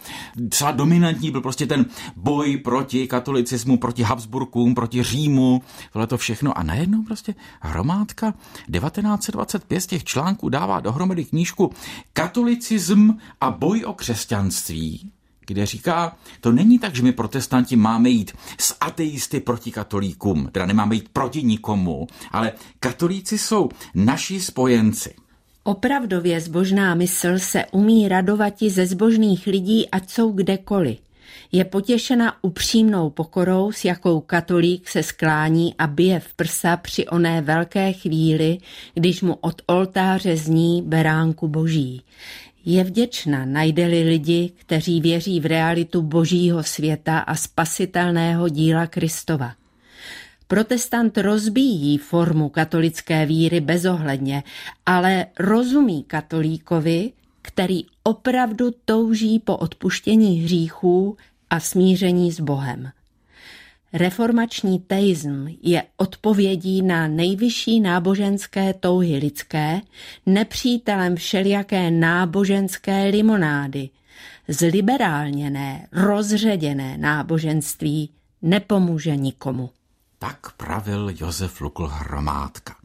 celá 0.50 0.70
dominantní 0.70 1.30
byl 1.30 1.40
prostě 1.40 1.66
ten 1.66 1.86
boj 2.16 2.56
proti 2.56 3.06
katolicismu, 3.06 3.78
proti 3.78 4.02
Habsburkům, 4.02 4.74
proti 4.74 5.02
Římu, 5.02 5.62
tohle 5.92 6.06
to 6.06 6.18
všechno. 6.18 6.58
A 6.58 6.62
najednou 6.62 7.02
prostě 7.02 7.34
hromádka 7.60 8.34
1925 8.72 9.80
z 9.80 9.86
těch 9.86 10.04
článků 10.04 10.48
dává 10.48 10.80
dohromady 10.80 11.24
knížku 11.24 11.72
Katolicism 12.12 13.10
a 13.40 13.50
boj 13.50 13.84
o 13.84 13.92
křesťanství, 13.92 15.12
kde 15.46 15.66
říká, 15.66 16.16
to 16.40 16.52
není 16.52 16.78
tak, 16.78 16.94
že 16.94 17.02
my 17.02 17.12
protestanti 17.12 17.76
máme 17.76 18.08
jít 18.08 18.32
s 18.58 18.76
ateisty 18.80 19.40
proti 19.40 19.70
katolíkům, 19.70 20.48
teda 20.52 20.66
nemáme 20.66 20.94
jít 20.94 21.08
proti 21.08 21.42
nikomu, 21.42 22.06
ale 22.30 22.52
katolíci 22.80 23.38
jsou 23.38 23.68
naši 23.94 24.40
spojenci. 24.40 25.25
Opravdově 25.66 26.40
zbožná 26.40 26.94
mysl 26.94 27.38
se 27.38 27.64
umí 27.72 28.08
radovati 28.08 28.70
ze 28.70 28.86
zbožných 28.86 29.46
lidí, 29.46 29.90
ať 29.90 30.10
jsou 30.10 30.32
kdekoliv. 30.32 30.98
Je 31.52 31.64
potěšena 31.64 32.44
upřímnou 32.44 33.10
pokorou, 33.10 33.72
s 33.72 33.84
jakou 33.84 34.20
katolík 34.20 34.88
se 34.88 35.02
sklání 35.02 35.74
a 35.78 35.86
bije 35.86 36.20
v 36.20 36.34
prsa 36.34 36.76
při 36.76 37.06
oné 37.06 37.40
velké 37.40 37.92
chvíli, 37.92 38.58
když 38.94 39.22
mu 39.22 39.34
od 39.40 39.62
oltáře 39.66 40.36
zní 40.36 40.82
beránku 40.82 41.48
boží. 41.48 42.02
Je 42.64 42.84
vděčna, 42.84 43.44
najde-li 43.44 44.02
lidi, 44.02 44.52
kteří 44.56 45.00
věří 45.00 45.40
v 45.40 45.46
realitu 45.46 46.02
božího 46.02 46.62
světa 46.62 47.18
a 47.18 47.34
spasitelného 47.34 48.48
díla 48.48 48.86
Kristova. 48.86 49.52
Protestant 50.48 51.18
rozbíjí 51.18 51.98
formu 51.98 52.48
katolické 52.48 53.26
víry 53.26 53.60
bezohledně, 53.60 54.42
ale 54.86 55.26
rozumí 55.38 56.04
katolíkovi, 56.04 57.12
který 57.42 57.84
opravdu 58.02 58.70
touží 58.84 59.38
po 59.38 59.56
odpuštění 59.56 60.40
hříchů 60.40 61.16
a 61.50 61.60
smíření 61.60 62.32
s 62.32 62.40
Bohem. 62.40 62.90
Reformační 63.92 64.78
teism 64.78 65.46
je 65.62 65.82
odpovědí 65.96 66.82
na 66.82 67.08
nejvyšší 67.08 67.80
náboženské 67.80 68.74
touhy 68.74 69.16
lidské, 69.16 69.80
nepřítelem 70.26 71.16
všelijaké 71.16 71.90
náboženské 71.90 73.04
limonády. 73.04 73.88
Zliberálněné, 74.48 75.86
rozředěné 75.92 76.98
náboženství 76.98 78.10
nepomůže 78.42 79.16
nikomu. 79.16 79.70
Tak 80.18 80.52
pravil 80.52 81.12
Josef 81.14 81.60
Lukl 81.60 81.86
Hromádka. 81.86 82.76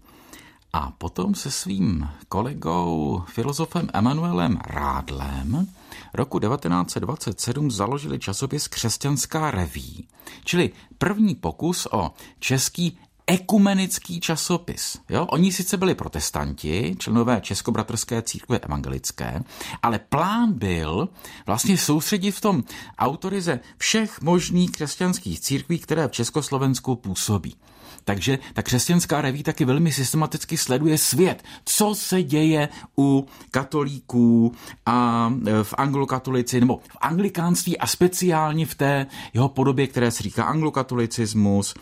A 0.73 0.91
potom 0.91 1.35
se 1.35 1.51
svým 1.51 2.09
kolegou, 2.27 3.23
filozofem 3.27 3.89
Emanuelem 3.93 4.59
Rádlem 4.67 5.67
roku 6.13 6.39
1927 6.39 7.71
založili 7.71 8.19
časopis 8.19 8.67
Křesťanská 8.67 9.51
reví, 9.51 10.07
čili 10.43 10.71
první 10.97 11.35
pokus 11.35 11.87
o 11.91 12.11
český 12.39 12.99
ekumenický 13.31 14.19
časopis. 14.19 14.99
Jo? 15.09 15.25
Oni 15.25 15.51
sice 15.51 15.77
byli 15.77 15.95
protestanti, 15.95 16.95
členové 16.99 17.41
Českobratrské 17.41 18.21
církve 18.21 18.59
evangelické, 18.59 19.43
ale 19.81 19.99
plán 19.99 20.53
byl 20.53 21.09
vlastně 21.45 21.77
soustředit 21.77 22.31
v 22.31 22.41
tom 22.41 22.63
autorize 22.99 23.59
všech 23.77 24.21
možných 24.21 24.71
křesťanských 24.71 25.39
církví, 25.39 25.79
které 25.79 26.07
v 26.07 26.11
Československu 26.11 26.95
působí. 26.95 27.55
Takže 28.03 28.39
ta 28.53 28.61
křesťanská 28.61 29.21
reví 29.21 29.43
taky 29.43 29.65
velmi 29.65 29.91
systematicky 29.91 30.57
sleduje 30.57 30.97
svět, 30.97 31.43
co 31.65 31.95
se 31.95 32.23
děje 32.23 32.69
u 32.97 33.25
katolíků 33.51 34.51
a 34.85 35.29
e, 35.47 35.63
v 35.63 35.73
anglokatolici, 35.77 36.59
nebo 36.59 36.77
v 36.77 36.97
anglikánství 37.01 37.77
a 37.77 37.87
speciálně 37.87 38.65
v 38.65 38.75
té 38.75 39.05
jeho 39.33 39.49
podobě, 39.49 39.87
které 39.87 40.11
se 40.11 40.23
říká 40.23 40.43
anglokatolicismus, 40.43 41.73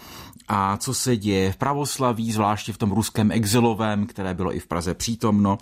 a 0.50 0.78
co 0.78 0.94
se 0.94 1.18
děje 1.18 1.52
v 1.52 1.58
pravoslaví, 1.58 2.32
zvláště 2.32 2.74
v 2.74 2.78
tom 2.78 2.92
ruském 2.92 3.32
exilovém, 3.32 4.06
které 4.06 4.34
bylo 4.34 4.56
i 4.56 4.60
v 4.60 4.68
Praze 4.68 4.94
přítomno 4.94 5.58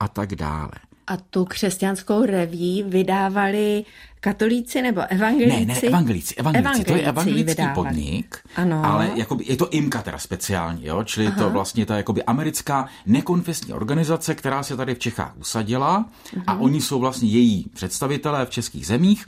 a 0.00 0.08
tak 0.08 0.34
dále. 0.34 0.72
A 1.06 1.16
tu 1.16 1.44
křesťanskou 1.44 2.24
reví 2.24 2.84
vydávali 2.86 3.84
katolíci 4.20 4.82
nebo 4.82 5.00
evangelíci? 5.08 5.66
Ne, 5.66 5.74
ne, 5.74 5.80
evangelíci, 5.80 6.34
evangelíci. 6.34 6.60
evangelíci 6.60 6.84
to 6.84 6.96
je 6.96 7.02
evangelický 7.02 7.62
vydávali. 7.62 7.74
podnik, 7.74 8.38
ano. 8.56 8.84
ale 8.84 9.10
jakoby, 9.14 9.44
je 9.48 9.56
to 9.56 9.70
IMKA 9.70 10.02
teda 10.02 10.18
speciální, 10.18 10.86
jo? 10.86 11.04
čili 11.04 11.26
Aha. 11.26 11.38
to 11.38 11.50
vlastně 11.50 11.86
ta 11.86 11.96
jakoby 11.96 12.22
americká 12.22 12.86
nekonfesní 13.06 13.72
organizace, 13.72 14.34
která 14.34 14.62
se 14.62 14.76
tady 14.76 14.94
v 14.94 14.98
Čechách 14.98 15.32
usadila 15.36 16.04
uh-huh. 16.04 16.42
a 16.46 16.54
mhm. 16.54 16.62
oni 16.62 16.80
jsou 16.80 16.98
vlastně 16.98 17.28
její 17.28 17.66
představitelé 17.74 18.46
v 18.46 18.50
českých 18.50 18.86
zemích, 18.86 19.26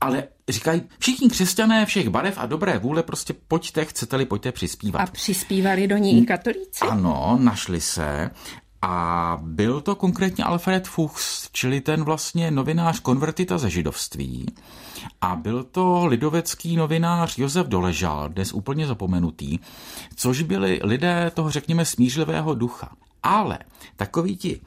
ale 0.00 0.24
říkají, 0.48 0.82
všichni 0.98 1.28
křesťané 1.28 1.86
všech 1.86 2.08
barev 2.08 2.38
a 2.38 2.46
dobré 2.46 2.78
vůle, 2.78 3.02
prostě 3.02 3.34
pojďte, 3.48 3.84
chcete-li, 3.84 4.26
pojďte 4.26 4.52
přispívat. 4.52 5.00
A 5.00 5.06
přispívali 5.06 5.86
do 5.86 5.96
ní 5.96 6.22
i 6.22 6.26
katolíci? 6.26 6.84
Ano, 6.90 7.38
našli 7.40 7.80
se 7.80 8.30
a 8.86 9.38
byl 9.42 9.80
to 9.80 9.94
konkrétně 9.94 10.44
Alfred 10.44 10.88
Fuchs, 10.88 11.48
čili 11.52 11.80
ten 11.80 12.04
vlastně 12.04 12.50
novinář 12.50 13.00
konvertita 13.00 13.58
ze 13.58 13.70
židovství. 13.70 14.46
A 15.20 15.36
byl 15.36 15.64
to 15.64 16.06
lidovecký 16.06 16.76
novinář 16.76 17.38
Josef 17.38 17.66
Doležal, 17.66 18.28
dnes 18.28 18.52
úplně 18.52 18.86
zapomenutý, 18.86 19.58
což 20.16 20.42
byli 20.42 20.80
lidé 20.82 21.30
toho, 21.34 21.50
řekněme, 21.50 21.84
smířlivého 21.84 22.54
ducha. 22.54 22.92
Ale 23.22 23.58
takoví 23.96 24.36
ti 24.36 24.60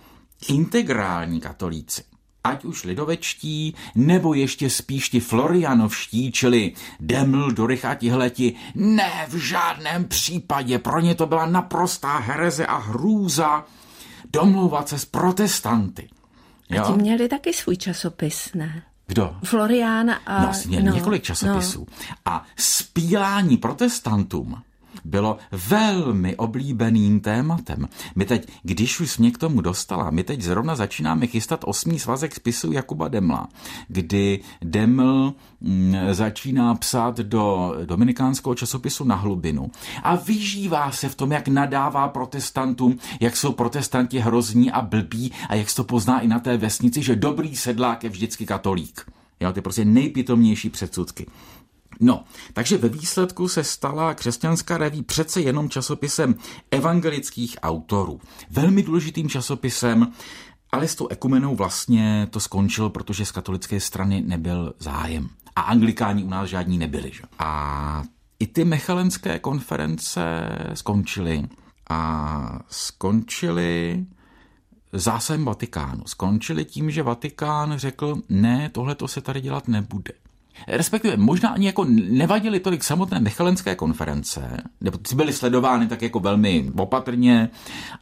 integrální 0.48 1.40
katolíci, 1.40 2.04
ať 2.48 2.66
už 2.66 2.84
lidovečtí, 2.84 3.76
nebo 3.96 4.34
ještě 4.34 4.70
spíš 4.70 5.10
ti 5.10 5.20
florianovští, 5.20 6.32
čili 6.32 6.74
Deml, 7.00 7.52
Dorych 7.52 7.86
a 7.86 7.96
tihleti, 7.96 8.56
ne 8.76 9.26
v 9.28 9.36
žádném 9.36 10.06
případě, 10.06 10.80
pro 10.80 11.00
ně 11.00 11.16
to 11.16 11.26
byla 11.26 11.46
naprostá 11.46 12.18
hereze 12.18 12.66
a 12.66 12.78
hrůza, 12.78 13.66
domlouvat 14.34 14.90
se 14.90 15.00
s 15.00 15.06
protestanty. 15.06 16.10
Jo? 16.70 16.84
A 16.84 16.88
ti 16.88 16.94
měli 16.94 17.28
taky 17.28 17.54
svůj 17.54 17.78
časopis, 17.78 18.50
ne? 18.54 18.84
Kdo? 19.08 19.36
Florián 19.44 20.12
a... 20.26 20.42
No, 20.42 20.52
měli 20.66 20.84
no, 20.84 20.96
několik 20.96 21.24
časopisů. 21.24 21.88
No. 21.90 22.16
A 22.26 22.46
spílání 22.58 23.58
protestantům 23.58 24.62
bylo 25.06 25.38
velmi 25.70 26.36
oblíbeným 26.36 27.20
tématem. 27.20 27.88
My 28.16 28.26
teď, 28.26 28.52
když 28.64 29.00
už 29.00 29.18
mě 29.18 29.32
k 29.32 29.38
tomu 29.38 29.62
dostala, 29.62 30.10
my 30.10 30.24
teď 30.24 30.42
zrovna 30.42 30.76
začínáme 30.76 31.28
chystat 31.28 31.62
osmý 31.66 32.00
svazek 32.00 32.36
spisů 32.36 32.72
Jakuba 32.72 33.08
Demla, 33.08 33.48
kdy 33.88 34.40
Deml 34.62 35.34
mm, 35.62 35.96
začíná 36.12 36.76
psát 36.76 37.18
do 37.18 37.76
dominikánského 37.86 38.56
časopisu 38.56 39.04
na 39.04 39.16
hlubinu 39.16 39.72
a 40.04 40.16
vyžívá 40.16 40.92
se 40.92 41.10
v 41.10 41.16
tom, 41.16 41.32
jak 41.32 41.48
nadává 41.48 42.08
protestantům, 42.08 43.00
jak 43.20 43.38
jsou 43.38 43.52
protestanti 43.52 44.20
hrozní 44.20 44.72
a 44.72 44.82
blbí 44.82 45.32
a 45.50 45.56
jak 45.56 45.70
se 45.70 45.76
to 45.76 45.84
pozná 45.84 46.20
i 46.20 46.28
na 46.28 46.40
té 46.40 46.58
vesnici, 46.58 47.04
že 47.04 47.16
dobrý 47.16 47.56
sedlák 47.56 48.04
je 48.04 48.10
vždycky 48.10 48.46
katolík. 48.46 49.12
Jo, 49.40 49.54
ty 49.54 49.62
prostě 49.62 49.86
nejpitomnější 49.86 50.70
předsudky. 50.70 51.26
No, 52.00 52.24
takže 52.54 52.78
ve 52.78 52.90
výsledku 52.90 53.48
se 53.48 53.64
stala 53.64 54.14
křesťanská 54.14 54.78
reví 54.78 55.04
přece 55.04 55.42
jenom 55.42 55.70
časopisem 55.70 56.36
evangelických 56.72 57.58
autorů. 57.62 58.20
Velmi 58.50 58.84
důležitým 58.84 59.30
časopisem, 59.30 60.12
ale 60.72 60.88
s 60.88 60.96
tou 60.96 61.08
ekumenou 61.08 61.56
vlastně 61.56 62.28
to 62.30 62.40
skončilo, 62.40 62.90
protože 62.90 63.26
z 63.26 63.32
katolické 63.32 63.80
strany 63.80 64.22
nebyl 64.22 64.74
zájem. 64.80 65.30
A 65.56 65.62
anglikáni 65.62 66.24
u 66.24 66.30
nás 66.30 66.50
žádní 66.50 66.78
nebyli. 66.78 67.12
Že? 67.14 67.24
A 67.40 68.04
i 68.40 68.48
ty 68.48 68.66
mechalenské 68.66 69.40
konference 69.40 70.22
skončily. 70.74 71.44
A 71.90 72.60
skončily 72.70 74.06
zásahem 74.94 75.46
Vatikánu. 75.46 76.04
Skončily 76.06 76.66
tím, 76.66 76.92
že 76.92 77.04
Vatikán 77.04 77.78
řekl, 77.78 78.16
ne, 78.30 78.70
tohle 78.70 78.96
to 78.96 79.08
se 79.08 79.22
tady 79.22 79.42
dělat 79.42 79.68
nebude. 79.68 80.14
Respektive 80.68 81.18
možná 81.18 81.50
ani 81.50 81.66
jako 81.66 81.86
nevadily 82.10 82.60
tolik 82.60 82.84
samotné 82.84 83.20
mechalenské 83.20 83.76
konference, 83.76 84.64
nebo 84.82 84.98
ty 84.98 85.16
byly 85.16 85.34
sledovány 85.34 85.88
tak 85.88 86.02
jako 86.02 86.20
velmi 86.20 86.72
opatrně, 86.78 87.50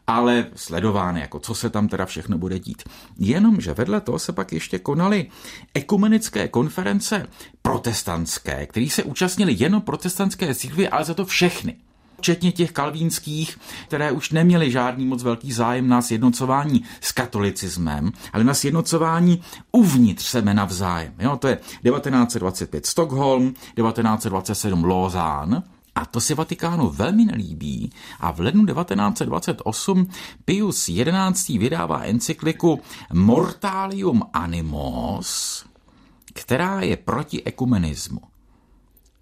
ale 0.07 0.47
sledovány, 0.55 1.19
jako 1.19 1.39
co 1.39 1.55
se 1.55 1.69
tam 1.69 1.87
teda 1.87 2.05
všechno 2.05 2.37
bude 2.37 2.59
dít. 2.59 2.83
Jenomže 3.19 3.73
vedle 3.73 4.01
toho 4.01 4.19
se 4.19 4.33
pak 4.33 4.53
ještě 4.53 4.79
konaly 4.79 5.29
ekumenické 5.73 6.47
konference 6.47 7.27
protestantské, 7.61 8.65
které 8.65 8.89
se 8.89 9.03
účastnili 9.03 9.55
jenom 9.59 9.81
protestantské 9.81 10.55
církvy, 10.55 10.89
ale 10.89 11.05
za 11.05 11.13
to 11.13 11.25
všechny 11.25 11.75
včetně 12.17 12.51
těch 12.51 12.71
kalvínských, 12.71 13.57
které 13.87 14.11
už 14.11 14.31
neměly 14.31 14.71
žádný 14.71 15.05
moc 15.05 15.23
velký 15.23 15.51
zájem 15.51 15.87
na 15.87 16.01
sjednocování 16.01 16.83
s 17.01 17.11
katolicismem, 17.11 18.11
ale 18.33 18.43
na 18.43 18.53
sjednocování 18.53 19.41
uvnitř 19.71 20.25
sebe 20.25 20.53
navzájem. 20.53 21.13
Jo, 21.19 21.37
to 21.37 21.47
je 21.47 21.55
1925 21.55 22.85
Stockholm, 22.85 23.53
1927 23.53 24.83
Lausanne, 24.83 25.63
a 25.95 26.05
to 26.05 26.21
se 26.21 26.35
Vatikánu 26.35 26.89
velmi 26.89 27.25
nelíbí 27.25 27.91
a 28.19 28.31
v 28.31 28.39
lednu 28.39 28.65
1928 28.65 30.07
Pius 30.45 30.89
XI. 31.33 31.57
vydává 31.57 32.03
encykliku 32.03 32.81
Mortalium 33.13 34.23
Animos, 34.33 35.65
která 36.33 36.81
je 36.81 36.97
proti 36.97 37.43
ekumenismu, 37.43 38.21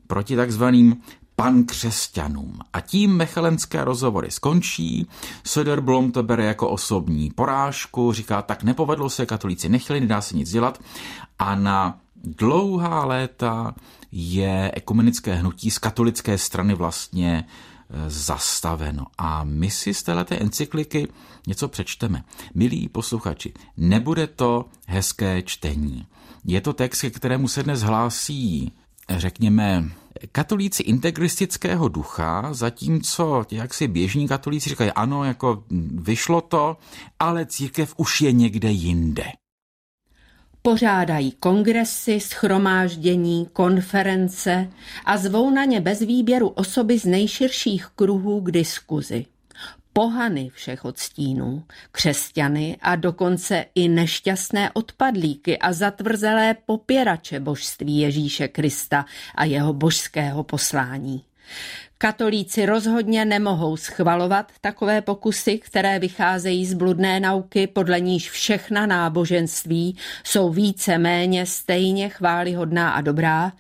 proti 0.08 0.36
takzvaným 0.36 1.02
pan 1.36 1.64
křesťanům. 1.64 2.60
A 2.74 2.82
tím 2.82 3.16
mechelenské 3.16 3.84
rozhovory 3.84 4.32
skončí. 4.32 5.08
Söderblom 5.44 6.12
to 6.12 6.24
bere 6.24 6.46
jako 6.46 6.70
osobní 6.70 7.32
porážku, 7.32 8.14
říká, 8.14 8.42
tak 8.42 8.64
nepovedlo 8.64 9.10
se, 9.10 9.26
katolíci 9.26 9.70
nechtěli, 9.70 10.02
nedá 10.02 10.22
se 10.22 10.36
nic 10.36 10.52
dělat. 10.52 10.80
A 11.40 11.56
na 11.56 12.00
dlouhá 12.24 13.06
léta 13.06 13.76
je 14.12 14.72
ekumenické 14.74 15.34
hnutí 15.34 15.72
z 15.72 15.78
katolické 15.78 16.38
strany 16.38 16.74
vlastně 16.74 17.46
e, 17.90 18.10
zastaveno. 18.10 19.06
A 19.18 19.44
my 19.44 19.70
si 19.70 19.94
z 19.94 20.04
této 20.04 20.36
encykliky 20.42 21.08
něco 21.48 21.68
přečteme. 21.68 22.24
Milí 22.56 22.90
posluchači, 22.90 23.54
nebude 23.78 24.28
to 24.28 24.66
hezké 24.88 25.42
čtení. 25.42 26.08
Je 26.46 26.62
to 26.62 26.74
text, 26.74 27.02
ke 27.02 27.10
kterému 27.10 27.48
se 27.48 27.64
dnes 27.64 27.82
hlásí, 27.82 28.74
řekněme, 29.10 29.84
katolíci 30.32 30.84
integristického 30.84 31.88
ducha, 31.88 32.54
zatímco 32.54 33.46
jak 33.52 33.74
si 33.74 33.88
běžní 33.88 34.28
katolíci 34.28 34.70
říkají, 34.70 34.92
ano, 34.92 35.24
jako 35.24 35.64
vyšlo 35.92 36.42
to, 36.42 36.78
ale 37.20 37.46
církev 37.46 37.94
už 37.98 38.22
je 38.22 38.32
někde 38.32 38.70
jinde. 38.72 39.24
Pořádají 40.62 41.32
kongresy, 41.32 42.20
schromáždění, 42.20 43.48
konference 43.54 44.70
a 45.06 45.18
zvou 45.18 45.50
na 45.50 45.66
ně 45.66 45.82
bez 45.82 46.00
výběru 46.00 46.48
osoby 46.48 47.00
z 47.00 47.06
nejširších 47.06 47.86
kruhů 47.96 48.42
k 48.42 48.52
diskuzi 48.52 49.26
pohany 49.94 50.50
všech 50.50 50.86
odstínů, 50.86 51.64
křesťany 51.92 52.78
a 52.82 52.96
dokonce 52.96 53.66
i 53.76 53.88
nešťastné 53.88 54.72
odpadlíky 54.74 55.60
a 55.60 55.74
zatvrzelé 55.74 56.56
popěrače 56.66 57.40
božství 57.40 58.00
Ježíše 58.00 58.48
Krista 58.48 59.06
a 59.36 59.46
jeho 59.46 59.74
božského 59.74 60.44
poslání. 60.44 61.24
Katolíci 62.04 62.66
rozhodně 62.66 63.26
nemohou 63.26 63.78
schvalovat 63.78 64.52
takové 64.62 65.02
pokusy, 65.02 65.58
které 65.58 66.00
vycházejí 66.00 66.66
z 66.66 66.74
bludné 66.74 67.20
nauky, 67.20 67.68
podle 67.68 68.00
níž 68.00 68.32
všechna 68.32 68.86
náboženství 68.86 69.98
jsou 70.24 70.50
více 70.50 70.98
méně 70.98 71.46
stejně 71.46 72.10
chválihodná 72.10 72.92
a 72.92 73.02
dobrá, 73.02 73.52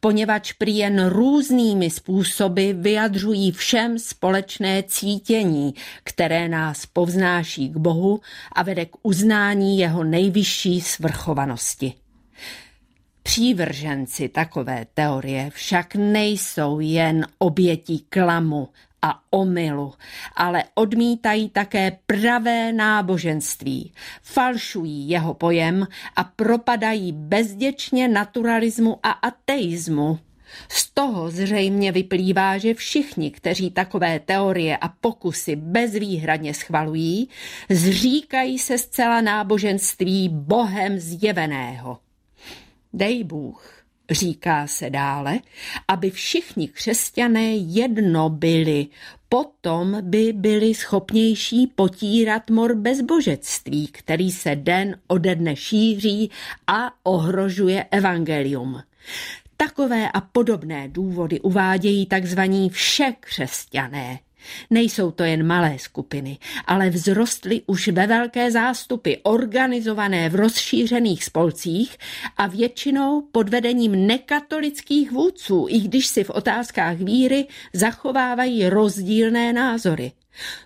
poněvadž 0.00 0.52
prý 0.52 0.76
jen 0.76 1.06
různými 1.06 1.90
způsoby 1.90 2.70
vyjadřují 2.72 3.52
všem 3.52 3.98
společné 3.98 4.82
cítění, 4.82 5.74
které 6.04 6.48
nás 6.48 6.86
povznáší 6.86 7.68
k 7.68 7.76
Bohu 7.76 8.20
a 8.52 8.62
vede 8.62 8.86
k 8.86 8.96
uznání 9.02 9.78
jeho 9.78 10.04
nejvyšší 10.04 10.80
svrchovanosti. 10.80 12.01
Přívrženci 13.32 14.28
takové 14.28 14.86
teorie 14.94 15.50
však 15.50 15.94
nejsou 15.94 16.80
jen 16.80 17.26
obětí 17.38 17.98
klamu 18.08 18.68
a 19.02 19.20
omylu, 19.30 19.92
ale 20.36 20.64
odmítají 20.74 21.48
také 21.48 21.98
pravé 22.06 22.72
náboženství, 22.72 23.92
falšují 24.22 25.08
jeho 25.08 25.34
pojem 25.34 25.86
a 26.16 26.24
propadají 26.24 27.12
bezděčně 27.12 28.08
naturalismu 28.08 28.98
a 29.02 29.10
ateismu. 29.10 30.18
Z 30.68 30.90
toho 30.90 31.30
zřejmě 31.30 31.92
vyplývá, 31.92 32.58
že 32.58 32.74
všichni, 32.74 33.30
kteří 33.30 33.70
takové 33.70 34.20
teorie 34.20 34.76
a 34.76 34.88
pokusy 34.88 35.56
bezvýhradně 35.56 36.54
schvalují, 36.54 37.28
zříkají 37.70 38.58
se 38.58 38.78
zcela 38.78 39.20
náboženství 39.20 40.28
Bohem 40.28 40.98
zjeveného. 40.98 42.01
Dej 42.92 43.24
Bůh, 43.24 43.82
říká 44.10 44.66
se 44.66 44.90
dále, 44.90 45.40
aby 45.88 46.10
všichni 46.10 46.68
křesťané 46.68 47.54
jedno 47.54 48.30
byli, 48.30 48.86
potom 49.28 49.98
by 50.00 50.32
byli 50.32 50.74
schopnější 50.74 51.66
potírat 51.66 52.50
mor 52.50 52.74
bezbožectví, 52.74 53.86
který 53.86 54.32
se 54.32 54.56
den 54.56 54.96
ode 55.06 55.34
dne 55.34 55.56
šíří 55.56 56.30
a 56.66 56.92
ohrožuje 57.02 57.84
evangelium. 57.90 58.82
Takové 59.56 60.10
a 60.10 60.20
podobné 60.20 60.88
důvody 60.88 61.40
uvádějí 61.40 62.06
takzvaní 62.06 62.70
vše 62.70 63.14
křesťané, 63.20 64.18
Nejsou 64.70 65.10
to 65.10 65.24
jen 65.24 65.46
malé 65.46 65.78
skupiny, 65.78 66.38
ale 66.66 66.90
vzrostly 66.90 67.62
už 67.66 67.88
ve 67.88 68.06
velké 68.06 68.50
zástupy, 68.50 69.14
organizované 69.22 70.28
v 70.28 70.34
rozšířených 70.34 71.24
spolcích 71.24 71.96
a 72.36 72.46
většinou 72.46 73.28
pod 73.32 73.48
vedením 73.48 74.06
nekatolických 74.06 75.12
vůdců, 75.12 75.66
i 75.68 75.80
když 75.80 76.06
si 76.06 76.24
v 76.24 76.30
otázkách 76.30 76.96
víry 76.96 77.46
zachovávají 77.72 78.68
rozdílné 78.68 79.52
názory. 79.52 80.12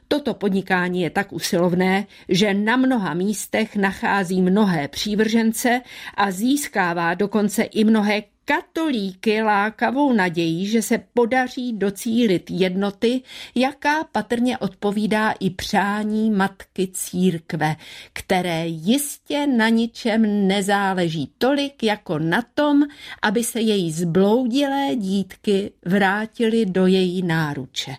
Toto 0.08 0.34
podnikání 0.34 1.02
je 1.02 1.10
tak 1.10 1.32
usilovné, 1.32 2.06
že 2.28 2.54
na 2.54 2.76
mnoha 2.76 3.14
místech 3.14 3.76
nachází 3.76 4.42
mnohé 4.42 4.88
přívržence 4.88 5.80
a 6.14 6.30
získává 6.30 7.14
dokonce 7.14 7.62
i 7.62 7.84
mnohé 7.84 8.22
katolíky 8.46 9.42
lákavou 9.42 10.12
nadějí, 10.12 10.66
že 10.66 10.82
se 10.82 10.98
podaří 11.14 11.72
docílit 11.72 12.50
jednoty, 12.50 13.22
jaká 13.54 14.04
patrně 14.04 14.58
odpovídá 14.58 15.30
i 15.40 15.50
přání 15.50 16.30
matky 16.30 16.88
církve, 16.92 17.76
které 18.12 18.66
jistě 18.66 19.46
na 19.46 19.68
ničem 19.68 20.48
nezáleží 20.48 21.32
tolik 21.38 21.82
jako 21.82 22.18
na 22.18 22.42
tom, 22.54 22.82
aby 23.22 23.44
se 23.44 23.60
její 23.60 23.92
zbloudilé 23.92 24.96
dítky 24.96 25.72
vrátily 25.84 26.66
do 26.66 26.86
její 26.86 27.22
náruče. 27.22 27.94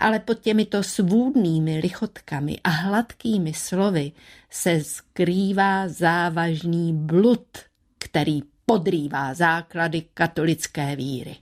Ale 0.00 0.18
pod 0.18 0.40
těmito 0.40 0.82
svůdnými 0.82 1.78
lichotkami 1.78 2.58
a 2.64 2.68
hladkými 2.68 3.54
slovy 3.54 4.12
se 4.50 4.84
skrývá 4.84 5.88
závažný 5.88 6.92
blud, 6.92 7.46
který 7.98 8.42
podrývá 8.70 9.34
základy 9.34 10.02
katolické 10.14 10.96
víry. 10.96 11.36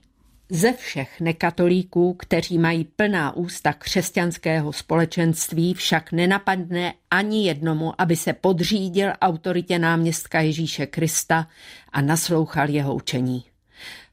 Ze 0.49 0.73
všech 0.73 1.21
nekatolíků, 1.21 2.13
kteří 2.13 2.57
mají 2.57 2.83
plná 2.83 3.35
ústa 3.35 3.73
křesťanského 3.73 4.73
společenství, 4.73 5.73
však 5.73 6.11
nenapadne 6.11 6.93
ani 7.11 7.47
jednomu, 7.47 8.01
aby 8.01 8.15
se 8.15 8.33
podřídil 8.33 9.11
autoritě 9.21 9.79
náměstka 9.79 10.41
Ježíše 10.41 10.85
Krista 10.85 11.47
a 11.91 12.01
naslouchal 12.01 12.69
jeho 12.69 12.95
učení. 12.95 13.43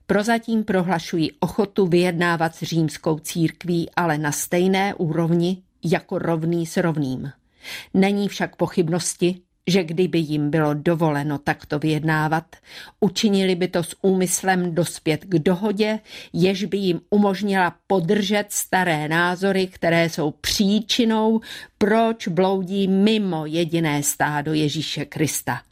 Prozatím 0.07 0.65
prohlašují 0.65 1.33
ochotu 1.41 1.87
vyjednávat 1.87 2.55
s 2.55 2.63
římskou 2.63 3.19
církví, 3.19 3.91
ale 3.97 4.19
na 4.19 4.33
stejné 4.33 4.95
úrovni 4.95 5.63
jako 5.85 6.19
rovný 6.19 6.67
s 6.67 6.77
rovným. 6.77 7.33
Není 7.95 8.29
však 8.29 8.57
pochybnosti, 8.57 9.41
že 9.67 9.85
kdyby 9.85 10.19
jim 10.19 10.51
bylo 10.51 10.75
dovoleno 10.75 11.39
takto 11.39 11.79
vyjednávat, 11.79 12.57
učinili 13.01 13.55
by 13.55 13.69
to 13.69 13.83
s 13.83 13.97
úmyslem 14.03 14.75
dospět 14.75 15.25
k 15.25 15.39
dohodě, 15.39 15.99
jež 16.33 16.65
by 16.65 16.77
jim 16.77 17.01
umožnila 17.11 17.77
podržet 17.87 18.47
staré 18.49 19.09
názory, 19.09 19.67
které 19.67 20.11
jsou 20.11 20.31
příčinou, 20.31 21.41
proč 21.79 22.29
bloudí 22.29 22.89
mimo 22.89 23.47
jediné 23.47 24.03
stádo 24.03 24.53
Ježíše 24.53 25.05
Krista. 25.05 25.63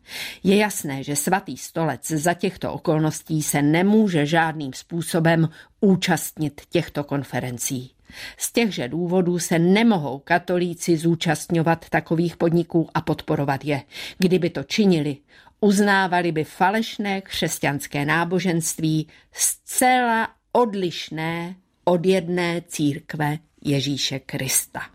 Je 0.43 0.57
jasné, 0.57 1.03
že 1.03 1.17
svatý 1.17 1.57
stolec 1.57 2.11
za 2.11 2.35
těchto 2.35 2.73
okolností 2.73 3.43
se 3.43 3.63
nemůže 3.63 4.27
žádným 4.27 4.73
způsobem 4.73 5.49
účastnit 5.81 6.61
těchto 6.71 7.05
konferencí. 7.05 7.94
Z 8.37 8.53
těchže 8.53 8.89
důvodů 8.89 9.39
se 9.39 9.59
nemohou 9.59 10.19
katolíci 10.19 10.97
zúčastňovat 10.97 11.89
takových 11.89 12.37
podniků 12.37 12.89
a 12.95 13.01
podporovat 13.01 13.65
je. 13.65 13.83
Kdyby 14.19 14.51
to 14.51 14.63
činili, 14.63 15.17
uznávali 15.61 16.33
by 16.33 16.45
falešné 16.45 17.21
křesťanské 17.21 18.05
náboženství 18.05 19.09
zcela 19.33 20.29
odlišné 20.53 21.55
od 21.85 22.07
jedné 22.07 22.63
církve 22.69 23.39
Ježíše 23.65 24.19
Krista 24.19 24.94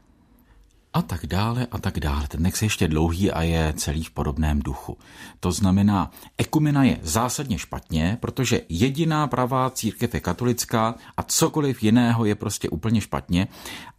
a 0.94 1.02
tak 1.02 1.26
dále 1.26 1.68
a 1.72 1.78
tak 1.78 2.00
dále. 2.00 2.28
Ten 2.28 2.44
text 2.44 2.62
je 2.62 2.66
ještě 2.66 2.88
dlouhý 2.88 3.32
a 3.32 3.42
je 3.42 3.74
celý 3.78 4.04
v 4.04 4.12
podobném 4.12 4.60
duchu. 4.60 4.98
To 5.40 5.52
znamená, 5.52 6.12
ekumena 6.38 6.84
je 6.84 7.00
zásadně 7.02 7.58
špatně, 7.58 8.18
protože 8.20 8.62
jediná 8.70 9.28
pravá 9.28 9.70
církev 9.70 10.14
je 10.14 10.20
katolická 10.20 10.96
a 11.18 11.24
cokoliv 11.24 11.84
jiného 11.84 12.26
je 12.26 12.36
prostě 12.36 12.70
úplně 12.70 13.02
špatně 13.02 13.48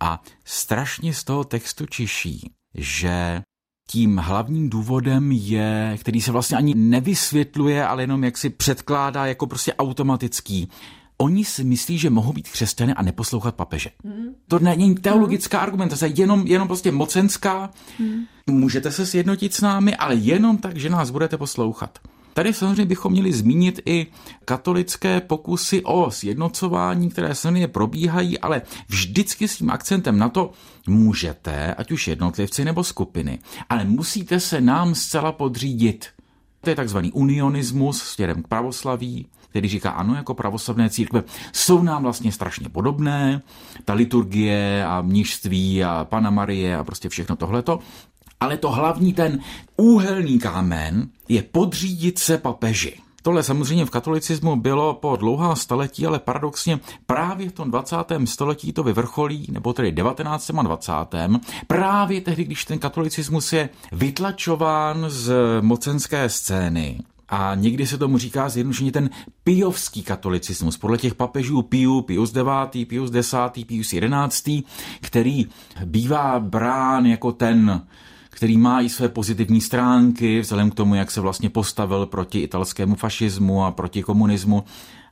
a 0.01 0.23
strašně 0.45 1.15
z 1.15 1.25
toho 1.25 1.45
textu 1.45 1.87
čiší, 1.87 2.51
že 2.75 3.43
tím 3.91 4.17
hlavním 4.17 4.71
důvodem 4.71 5.33
je, 5.33 5.97
který 6.01 6.21
se 6.21 6.33
vlastně 6.33 6.57
ani 6.57 6.75
nevysvětluje, 6.75 7.87
ale 7.87 8.03
jenom 8.03 8.25
jak 8.25 8.39
si 8.39 8.51
předkládá 8.51 9.27
jako 9.27 9.47
prostě 9.47 9.75
automatický, 9.75 10.69
oni 11.21 11.45
si 11.45 11.65
myslí, 11.65 11.99
že 11.99 12.11
mohou 12.11 12.33
být 12.33 12.49
křesťany 12.49 12.95
a 12.95 13.03
neposlouchat 13.03 13.55
papeže. 13.55 13.91
Hmm. 14.05 14.35
To 14.49 14.59
není 14.59 14.95
teologická 14.95 15.59
hmm. 15.59 15.65
argumentace, 15.65 16.09
jenom, 16.09 16.47
jenom 16.47 16.69
prostě 16.69 16.93
mocenská. 16.93 17.71
Hmm. 17.99 18.25
Můžete 18.47 18.93
se 18.93 19.07
sjednotit 19.07 19.55
s 19.55 19.61
námi, 19.61 19.97
ale 19.97 20.15
jenom 20.15 20.59
tak, 20.59 20.77
že 20.77 20.91
nás 20.91 21.11
budete 21.11 21.37
poslouchat. 21.39 21.99
Tady 22.35 22.53
samozřejmě 22.53 22.85
bychom 22.85 23.13
měli 23.13 23.33
zmínit 23.33 23.81
i 23.87 24.07
katolické 24.45 25.21
pokusy 25.21 25.83
o 25.85 26.11
sjednocování, 26.11 27.11
které 27.11 27.35
samozřejmě 27.35 27.69
probíhají, 27.69 28.39
ale 28.39 28.63
vždycky 28.89 29.49
s 29.49 29.57
tím 29.57 29.71
akcentem 29.71 30.19
na 30.19 30.29
to 30.29 30.51
můžete, 30.87 31.75
ať 31.75 31.93
už 31.93 32.09
jednotlivci 32.09 32.65
nebo 32.65 32.85
skupiny, 32.85 33.39
ale 33.69 33.85
musíte 33.85 34.41
se 34.41 34.61
nám 34.61 34.95
zcela 34.95 35.33
podřídit. 35.33 36.07
To 36.61 36.71
je 36.71 36.77
takzvaný 36.77 37.13
unionismus 37.13 38.03
směrem 38.03 38.43
k 38.43 38.49
pravoslaví, 38.49 39.27
který 39.49 39.69
říká, 39.69 39.91
ano, 39.91 40.15
jako 40.15 40.35
pravoslavné 40.35 40.91
církve 40.91 41.23
jsou 41.53 41.83
nám 41.83 42.03
vlastně 42.03 42.33
strašně 42.33 42.69
podobné, 42.69 43.43
ta 43.85 43.93
liturgie 43.93 44.85
a 44.85 45.03
mnižství 45.03 45.85
a 45.85 46.07
Pana 46.11 46.31
Marie 46.31 46.77
a 46.77 46.85
prostě 46.85 47.09
všechno 47.09 47.37
tohleto, 47.37 47.79
ale 48.41 48.57
to 48.57 48.71
hlavní 48.71 49.13
ten 49.13 49.41
úhelný 49.77 50.39
kámen 50.39 51.09
je 51.29 51.43
podřídit 51.43 52.19
se 52.19 52.39
papeži. 52.39 53.01
Tohle 53.23 53.43
samozřejmě 53.43 53.87
v 53.87 53.91
katolicismu 53.91 54.57
bylo 54.57 54.95
po 54.95 55.17
dlouhá 55.17 55.57
staletí, 55.57 56.07
ale 56.07 56.19
paradoxně 56.19 56.81
právě 57.07 57.49
v 57.49 57.53
tom 57.53 57.71
20. 57.71 57.97
století 58.25 58.73
to 58.73 58.83
vyvrcholí, 58.83 59.47
nebo 59.53 59.73
tedy 59.73 59.93
19. 59.93 60.51
a 60.51 60.63
20. 60.63 60.93
právě 61.67 62.21
tehdy, 62.21 62.45
když 62.45 62.65
ten 62.65 62.79
katolicismus 62.79 63.53
je 63.53 63.69
vytlačován 63.93 65.05
z 65.09 65.33
mocenské 65.61 66.29
scény, 66.29 66.99
a 67.31 67.55
někdy 67.55 67.87
se 67.87 67.99
tomu 67.99 68.19
říká 68.19 68.49
zjednodušeně 68.49 68.93
ten 68.93 69.11
pijovský 69.45 70.03
katolicismus, 70.03 70.79
podle 70.79 70.99
těch 70.99 71.15
papežů 71.15 71.63
Piu, 71.63 72.01
Pius 72.01 72.33
IX, 72.37 72.89
Pius 72.89 73.11
X, 73.15 73.35
Pius 73.67 73.95
XI, 74.29 74.63
který 75.01 75.47
bývá 75.85 76.41
brán 76.41 77.07
jako 77.07 77.33
ten, 77.33 77.83
který 78.31 78.59
má 78.59 78.81
i 78.81 78.89
své 78.89 79.09
pozitivní 79.09 79.61
stránky, 79.61 80.41
vzhledem 80.41 80.71
k 80.71 80.75
tomu, 80.75 80.95
jak 80.95 81.11
se 81.11 81.21
vlastně 81.21 81.51
postavil 81.51 82.07
proti 82.07 82.39
italskému 82.39 82.95
fašismu 82.95 83.65
a 83.65 83.71
proti 83.71 84.03
komunismu. 84.03 84.65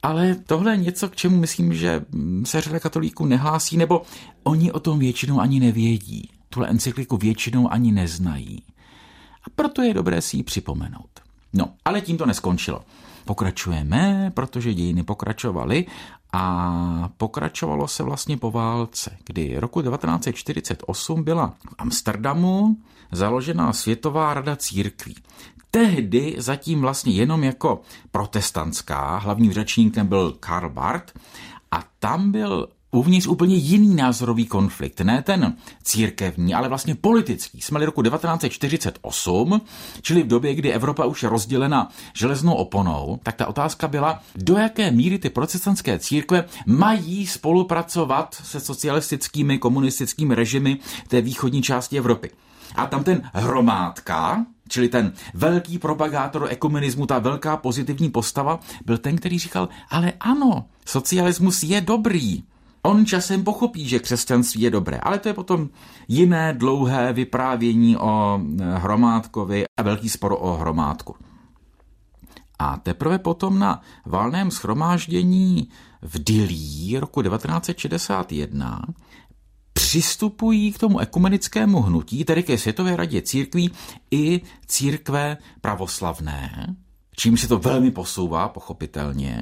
Ale 0.03 0.37
tohle 0.47 0.73
je 0.73 0.77
něco, 0.77 1.09
k 1.09 1.17
čemu 1.17 1.37
myslím, 1.37 1.75
že 1.75 2.05
se 2.45 2.61
řada 2.61 2.81
katolíků 2.81 3.27
nehlásí, 3.27 3.77
nebo 3.77 4.03
oni 4.43 4.73
o 4.73 4.81
tom 4.81 4.99
většinou 4.99 5.41
ani 5.41 5.61
nevědí. 5.61 6.31
Tuhle 6.49 6.69
encykliku 6.69 7.17
většinou 7.17 7.73
ani 7.73 7.93
neznají. 7.93 8.63
A 9.45 9.51
proto 9.55 9.83
je 9.83 9.95
dobré 9.95 10.21
si 10.21 10.37
ji 10.37 10.43
připomenout. 10.43 11.11
No, 11.53 11.73
ale 11.85 12.01
tím 12.01 12.17
to 12.17 12.27
neskončilo. 12.27 12.81
Pokračujeme, 13.25 14.33
protože 14.35 14.75
dějiny 14.75 15.03
pokračovaly 15.03 15.87
a 16.33 17.11
pokračovalo 17.17 17.89
se 17.89 18.03
vlastně 18.03 18.37
po 18.37 18.51
válce, 18.51 19.17
kdy 19.25 19.59
roku 19.59 19.83
1948 19.83 21.25
byla 21.25 21.55
v 21.71 21.75
Amsterdamu 21.79 22.77
založena 23.13 23.73
Světová 23.73 24.35
rada 24.35 24.57
církví. 24.57 25.17
Tehdy 25.71 26.35
zatím 26.39 26.81
vlastně 26.81 27.13
jenom 27.13 27.45
jako 27.45 27.81
protestantská, 28.11 29.17
hlavním 29.17 29.53
řečníkem 29.53 30.07
byl 30.07 30.37
Karl 30.41 30.71
Barth 30.71 31.13
a 31.71 31.85
tam 31.99 32.33
byl 32.33 32.69
uvnitř 32.91 33.27
úplně 33.27 33.55
jiný 33.55 33.95
názorový 33.95 34.47
konflikt, 34.47 35.01
ne 35.01 35.23
ten 35.23 35.57
církevní, 35.83 36.55
ale 36.55 36.69
vlastně 36.69 36.95
politický. 36.95 37.61
Jsme 37.61 37.87
roku 37.87 38.03
1948, 38.03 39.61
čili 40.03 40.23
v 40.23 40.27
době, 40.27 40.55
kdy 40.55 40.73
Evropa 40.73 41.05
už 41.05 41.23
je 41.23 41.29
rozdělena 41.29 41.89
železnou 42.15 42.55
oponou, 42.55 43.21
tak 43.23 43.35
ta 43.35 43.47
otázka 43.47 43.89
byla, 43.89 44.23
do 44.37 44.57
jaké 44.57 44.91
míry 44.91 45.19
ty 45.19 45.31
protestantské 45.31 45.99
církve 45.99 46.45
mají 46.67 47.27
spolupracovat 47.27 48.35
se 48.45 48.61
socialistickými, 48.61 49.59
komunistickými 49.59 50.35
režimy 50.35 50.79
té 51.09 51.21
východní 51.21 51.63
části 51.63 51.99
Evropy. 51.99 52.31
A 52.75 52.87
tam 52.87 53.05
ten 53.05 53.31
hromádka, 53.35 54.47
čili 54.69 54.89
ten 54.89 55.13
velký 55.35 55.79
propagátor 55.79 56.47
ekumenismu, 56.51 57.07
ta 57.07 57.19
velká 57.19 57.57
pozitivní 57.57 58.11
postava, 58.11 58.61
byl 58.85 58.99
ten, 58.99 59.17
který 59.17 59.39
říkal, 59.39 59.69
ale 59.91 60.13
ano, 60.21 60.65
socialismus 60.85 61.63
je 61.63 61.81
dobrý. 61.81 62.43
On 62.89 63.07
časem 63.07 63.45
pochopí, 63.45 63.89
že 63.89 63.99
křesťanství 63.99 64.61
je 64.61 64.71
dobré, 64.71 64.99
ale 64.99 65.19
to 65.19 65.29
je 65.29 65.35
potom 65.35 65.69
jiné 66.09 66.53
dlouhé 66.53 67.13
vyprávění 67.13 67.97
o 67.97 68.41
eh, 68.41 68.79
hromádkovi 68.79 69.65
a 69.77 69.83
velký 69.83 70.09
spor 70.09 70.37
o 70.41 70.57
hromádku. 70.57 71.17
A 72.59 72.77
teprve 72.77 73.19
potom 73.19 73.59
na 73.59 73.81
valném 74.07 74.51
schromáždění 74.51 75.69
v 76.03 76.19
Dilí 76.25 76.99
roku 76.99 77.23
1961 77.23 78.83
přistupují 79.73 80.73
k 80.73 80.79
tomu 80.79 80.99
ekumenickému 80.99 81.81
hnutí, 81.81 82.25
tedy 82.25 82.43
ke 82.43 82.59
Světové 82.59 82.97
radě 82.97 83.23
církví, 83.23 83.71
i 84.11 84.41
církve 84.67 85.37
pravoslavné, 85.61 86.77
čím 87.17 87.37
se 87.37 87.49
to 87.49 87.59
velmi 87.59 87.91
posouvá, 87.91 88.49
pochopitelně, 88.49 89.41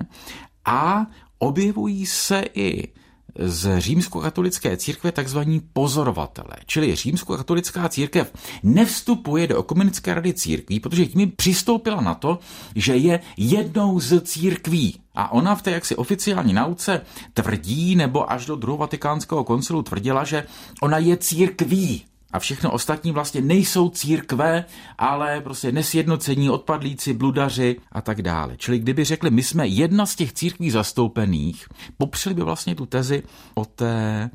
a 0.64 1.06
objevují 1.38 2.06
se 2.06 2.44
i 2.54 2.92
z 3.38 3.80
římskokatolické 3.80 4.76
církve 4.76 5.12
takzvaní 5.12 5.60
pozorovatele, 5.72 6.56
čili 6.66 6.94
římskokatolická 6.94 7.88
církev 7.88 8.32
nevstupuje 8.62 9.46
do 9.46 9.60
ekumenické 9.60 10.14
rady 10.14 10.34
církví, 10.34 10.80
protože 10.80 11.06
tím 11.06 11.32
přistoupila 11.36 12.00
na 12.00 12.14
to, 12.14 12.38
že 12.74 12.96
je 12.96 13.20
jednou 13.36 14.00
z 14.00 14.20
církví. 14.20 15.00
A 15.14 15.32
ona 15.32 15.54
v 15.54 15.62
té 15.62 15.70
jaksi 15.70 15.96
oficiální 15.96 16.52
nauce 16.52 17.00
tvrdí, 17.34 17.96
nebo 17.96 18.32
až 18.32 18.46
do 18.46 18.56
druhého 18.56 18.76
vatikánského 18.76 19.44
koncilu 19.44 19.82
tvrdila, 19.82 20.24
že 20.24 20.46
ona 20.82 20.98
je 20.98 21.16
církví 21.16 22.04
a 22.36 22.38
všechno 22.38 22.70
ostatní 22.70 23.12
vlastně 23.12 23.40
nejsou 23.40 23.88
církve, 23.88 24.64
ale 24.98 25.40
prostě 25.40 25.72
nesjednocení, 25.72 26.50
odpadlíci, 26.50 27.12
bludaři 27.12 27.76
a 27.92 28.00
tak 28.00 28.22
dále. 28.22 28.56
Čili 28.56 28.78
kdyby 28.78 29.04
řekli, 29.04 29.30
my 29.30 29.42
jsme 29.42 29.66
jedna 29.66 30.06
z 30.06 30.14
těch 30.14 30.32
církví 30.32 30.70
zastoupených, 30.70 31.68
popřeli 31.96 32.34
by 32.34 32.42
vlastně 32.42 32.74
tu 32.74 32.86
tezi 32.86 33.22
o 33.54 33.64
té 33.64 33.90
e, 33.92 34.30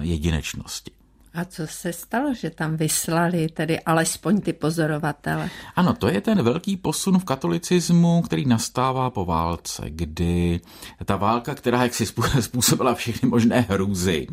jedinečnosti. 0.00 0.90
A 1.34 1.44
co 1.44 1.66
se 1.66 1.92
stalo, 1.92 2.34
že 2.34 2.50
tam 2.50 2.76
vyslali 2.76 3.48
tedy 3.48 3.80
alespoň 3.80 4.40
ty 4.40 4.52
pozorovatele? 4.52 5.50
Ano, 5.76 5.94
to 5.94 6.08
je 6.08 6.20
ten 6.20 6.42
velký 6.42 6.76
posun 6.76 7.18
v 7.18 7.24
katolicismu, 7.24 8.22
který 8.22 8.46
nastává 8.46 9.10
po 9.10 9.24
válce, 9.24 9.82
kdy 9.88 10.60
ta 11.04 11.16
válka, 11.16 11.54
která 11.54 11.82
jak 11.82 11.94
si 11.94 12.06
způsobila 12.40 12.94
všechny 12.94 13.28
možné 13.28 13.60
hrůzy, 13.60 14.26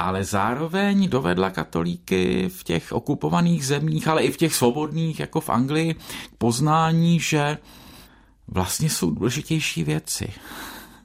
ale 0.00 0.24
zároveň 0.24 1.08
dovedla 1.08 1.50
katolíky 1.50 2.48
v 2.48 2.64
těch 2.64 2.92
okupovaných 2.92 3.66
zemích, 3.66 4.08
ale 4.08 4.22
i 4.22 4.30
v 4.30 4.36
těch 4.36 4.54
svobodných, 4.54 5.20
jako 5.20 5.40
v 5.40 5.48
Anglii, 5.50 5.94
k 5.94 6.36
poznání, 6.38 7.20
že 7.20 7.58
vlastně 8.48 8.90
jsou 8.90 9.10
důležitější 9.10 9.84
věci, 9.84 10.32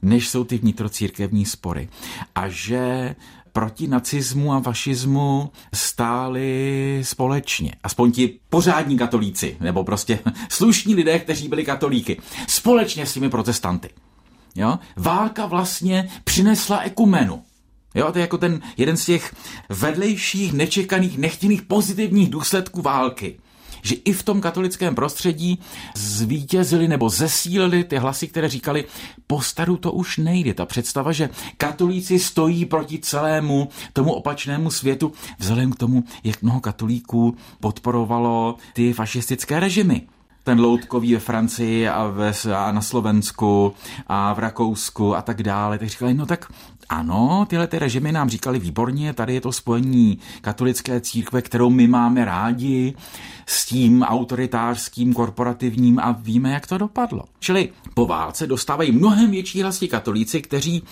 než 0.02 0.28
jsou 0.28 0.44
ty 0.44 0.58
vnitrocírkevní 0.58 1.44
spory. 1.44 1.88
A 2.34 2.48
že 2.48 3.14
proti 3.52 3.88
nacismu 3.88 4.52
a 4.52 4.60
fašismu 4.60 5.50
stáli 5.74 7.00
společně. 7.02 7.72
Aspoň 7.82 8.12
ti 8.12 8.38
pořádní 8.48 8.98
katolíci, 8.98 9.56
nebo 9.60 9.84
prostě 9.84 10.18
slušní 10.48 10.94
lidé, 10.94 11.18
kteří 11.18 11.48
byli 11.48 11.64
katolíky. 11.64 12.20
Společně 12.48 13.06
s 13.06 13.14
těmi 13.14 13.30
protestanty. 13.30 13.88
Jo? 14.54 14.78
Válka 14.96 15.46
vlastně 15.46 16.08
přinesla 16.24 16.78
ekumenu. 16.78 17.42
Jo, 17.96 18.12
to 18.12 18.18
je 18.18 18.22
jako 18.22 18.38
ten 18.38 18.60
jeden 18.76 18.96
z 18.96 19.04
těch 19.04 19.34
vedlejších, 19.68 20.52
nečekaných, 20.52 21.18
nechtěných 21.18 21.62
pozitivních 21.62 22.30
důsledků 22.30 22.82
války 22.82 23.38
že 23.82 23.94
i 23.94 24.12
v 24.12 24.22
tom 24.22 24.40
katolickém 24.40 24.94
prostředí 24.94 25.58
zvítězili 25.94 26.88
nebo 26.88 27.10
zesílili 27.10 27.84
ty 27.84 27.96
hlasy, 27.96 28.28
které 28.28 28.48
říkali, 28.48 28.84
po 29.26 29.42
staru 29.42 29.76
to 29.76 29.92
už 29.92 30.16
nejde. 30.18 30.54
Ta 30.54 30.66
představa, 30.66 31.12
že 31.12 31.30
katolíci 31.56 32.18
stojí 32.18 32.64
proti 32.64 32.98
celému 32.98 33.68
tomu 33.92 34.12
opačnému 34.12 34.70
světu, 34.70 35.12
vzhledem 35.38 35.72
k 35.72 35.76
tomu, 35.76 36.04
jak 36.24 36.42
mnoho 36.42 36.60
katolíků 36.60 37.36
podporovalo 37.60 38.56
ty 38.72 38.92
fašistické 38.92 39.60
režimy 39.60 40.02
ten 40.46 40.60
loutkový 40.60 41.14
ve 41.14 41.20
Francii 41.20 41.88
a, 41.88 42.06
ve, 42.06 42.32
a 42.56 42.72
na 42.72 42.80
Slovensku 42.80 43.74
a 44.06 44.32
v 44.32 44.38
Rakousku 44.38 45.16
a 45.16 45.22
tak 45.22 45.42
dále, 45.42 45.78
tak 45.78 45.88
říkali, 45.88 46.14
no 46.14 46.26
tak 46.26 46.52
ano, 46.88 47.46
tyhle 47.48 47.66
ty 47.66 47.78
režimy 47.78 48.12
nám 48.12 48.28
říkali 48.28 48.58
výborně, 48.58 49.12
tady 49.12 49.34
je 49.34 49.40
to 49.40 49.52
spojení 49.52 50.18
katolické 50.40 51.00
církve, 51.00 51.42
kterou 51.42 51.70
my 51.70 51.88
máme 51.88 52.24
rádi, 52.24 52.94
s 53.46 53.66
tím 53.66 54.02
autoritářským, 54.02 55.14
korporativním 55.14 55.98
a 55.98 56.12
víme, 56.12 56.50
jak 56.50 56.66
to 56.66 56.78
dopadlo. 56.78 57.22
Čili 57.38 57.68
po 57.94 58.06
válce 58.06 58.46
dostávají 58.46 58.92
mnohem 58.92 59.30
větší 59.30 59.62
hlasy 59.62 59.88
katolíci, 59.88 60.42
kteří 60.42 60.82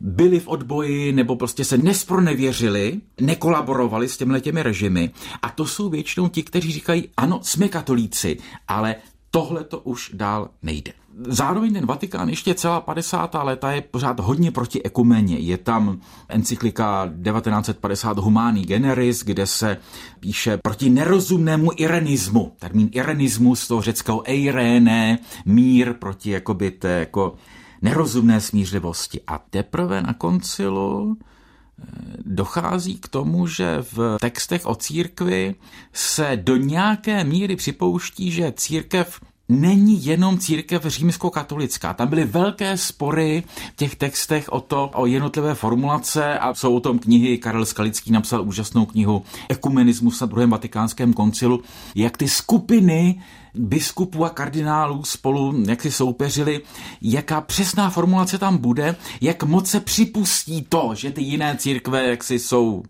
byli 0.00 0.40
v 0.40 0.48
odboji 0.48 1.12
nebo 1.12 1.36
prostě 1.36 1.64
se 1.64 1.78
nespronevěřili, 1.78 3.00
nekolaborovali 3.20 4.08
s 4.08 4.16
těmhle 4.16 4.40
těmi 4.40 4.62
režimy. 4.62 5.10
A 5.42 5.48
to 5.48 5.66
jsou 5.66 5.88
většinou 5.88 6.28
ti, 6.28 6.42
kteří 6.42 6.72
říkají, 6.72 7.08
ano, 7.16 7.40
jsme 7.42 7.68
katolíci, 7.68 8.38
ale 8.68 8.96
tohle 9.30 9.64
to 9.64 9.78
už 9.78 10.10
dál 10.14 10.50
nejde. 10.62 10.92
Zároveň 11.28 11.72
ten 11.72 11.86
Vatikán 11.86 12.28
ještě 12.28 12.54
celá 12.54 12.80
50. 12.80 13.34
léta 13.42 13.72
je 13.72 13.80
pořád 13.80 14.20
hodně 14.20 14.50
proti 14.50 14.82
ekumeně. 14.82 15.38
Je 15.38 15.58
tam 15.58 16.00
encyklika 16.28 17.06
1950 17.24 18.18
Humani 18.18 18.62
Generis, 18.62 19.24
kde 19.24 19.46
se 19.46 19.76
píše 20.20 20.56
proti 20.56 20.90
nerozumnému 20.90 21.70
irenismu. 21.76 22.52
Termín 22.58 22.88
irenismus 22.92 23.68
toho 23.68 23.82
řeckého 23.82 24.30
eirene, 24.30 25.18
mír 25.44 25.92
proti 25.92 26.30
jakoby 26.30 26.70
té 26.70 26.88
jako 26.88 27.34
nerozumné 27.82 28.40
smířlivosti. 28.40 29.20
A 29.26 29.38
teprve 29.38 30.02
na 30.02 30.14
koncilu 30.14 31.16
eh, 31.16 31.84
dochází 32.24 32.98
k 32.98 33.08
tomu, 33.08 33.46
že 33.46 33.78
v 33.92 34.16
textech 34.20 34.66
o 34.66 34.74
církvi 34.74 35.54
se 35.92 36.40
do 36.42 36.56
nějaké 36.56 37.24
míry 37.24 37.56
připouští, 37.56 38.30
že 38.30 38.52
církev 38.56 39.20
není 39.48 40.04
jenom 40.06 40.38
církev 40.38 40.86
římskokatolická. 40.86 41.94
Tam 41.94 42.08
byly 42.08 42.24
velké 42.24 42.76
spory 42.76 43.42
v 43.72 43.76
těch 43.76 43.96
textech 43.96 44.48
o 44.48 44.60
to, 44.60 44.90
o 44.94 45.06
jednotlivé 45.06 45.54
formulace 45.54 46.38
a 46.38 46.54
jsou 46.54 46.76
o 46.76 46.80
tom 46.80 46.98
knihy. 46.98 47.38
Karel 47.38 47.66
Skalický 47.66 48.12
napsal 48.12 48.42
úžasnou 48.42 48.86
knihu 48.86 49.22
Ekumenismus 49.48 50.20
na 50.20 50.26
druhém 50.26 50.50
vatikánském 50.50 51.12
koncilu, 51.12 51.62
jak 51.94 52.16
ty 52.16 52.28
skupiny 52.28 53.22
biskupů 53.54 54.24
a 54.24 54.30
kardinálů 54.30 55.04
spolu 55.04 55.62
jak 55.68 55.82
si 55.82 55.90
soupeřili, 55.90 56.60
jaká 57.02 57.40
přesná 57.40 57.90
formulace 57.90 58.38
tam 58.38 58.58
bude, 58.58 58.96
jak 59.20 59.42
moc 59.42 59.70
se 59.70 59.80
připustí 59.80 60.66
to, 60.68 60.90
že 60.94 61.10
ty 61.10 61.22
jiné 61.22 61.56
církve 61.56 62.08
jaksi 62.08 62.38
jsou 62.38 62.82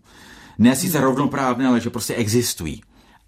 ne 0.57 0.75
sice 0.75 1.01
rovnoprávné, 1.01 1.67
ale 1.67 1.79
že 1.79 1.89
prostě 1.89 2.15
existují. 2.15 2.81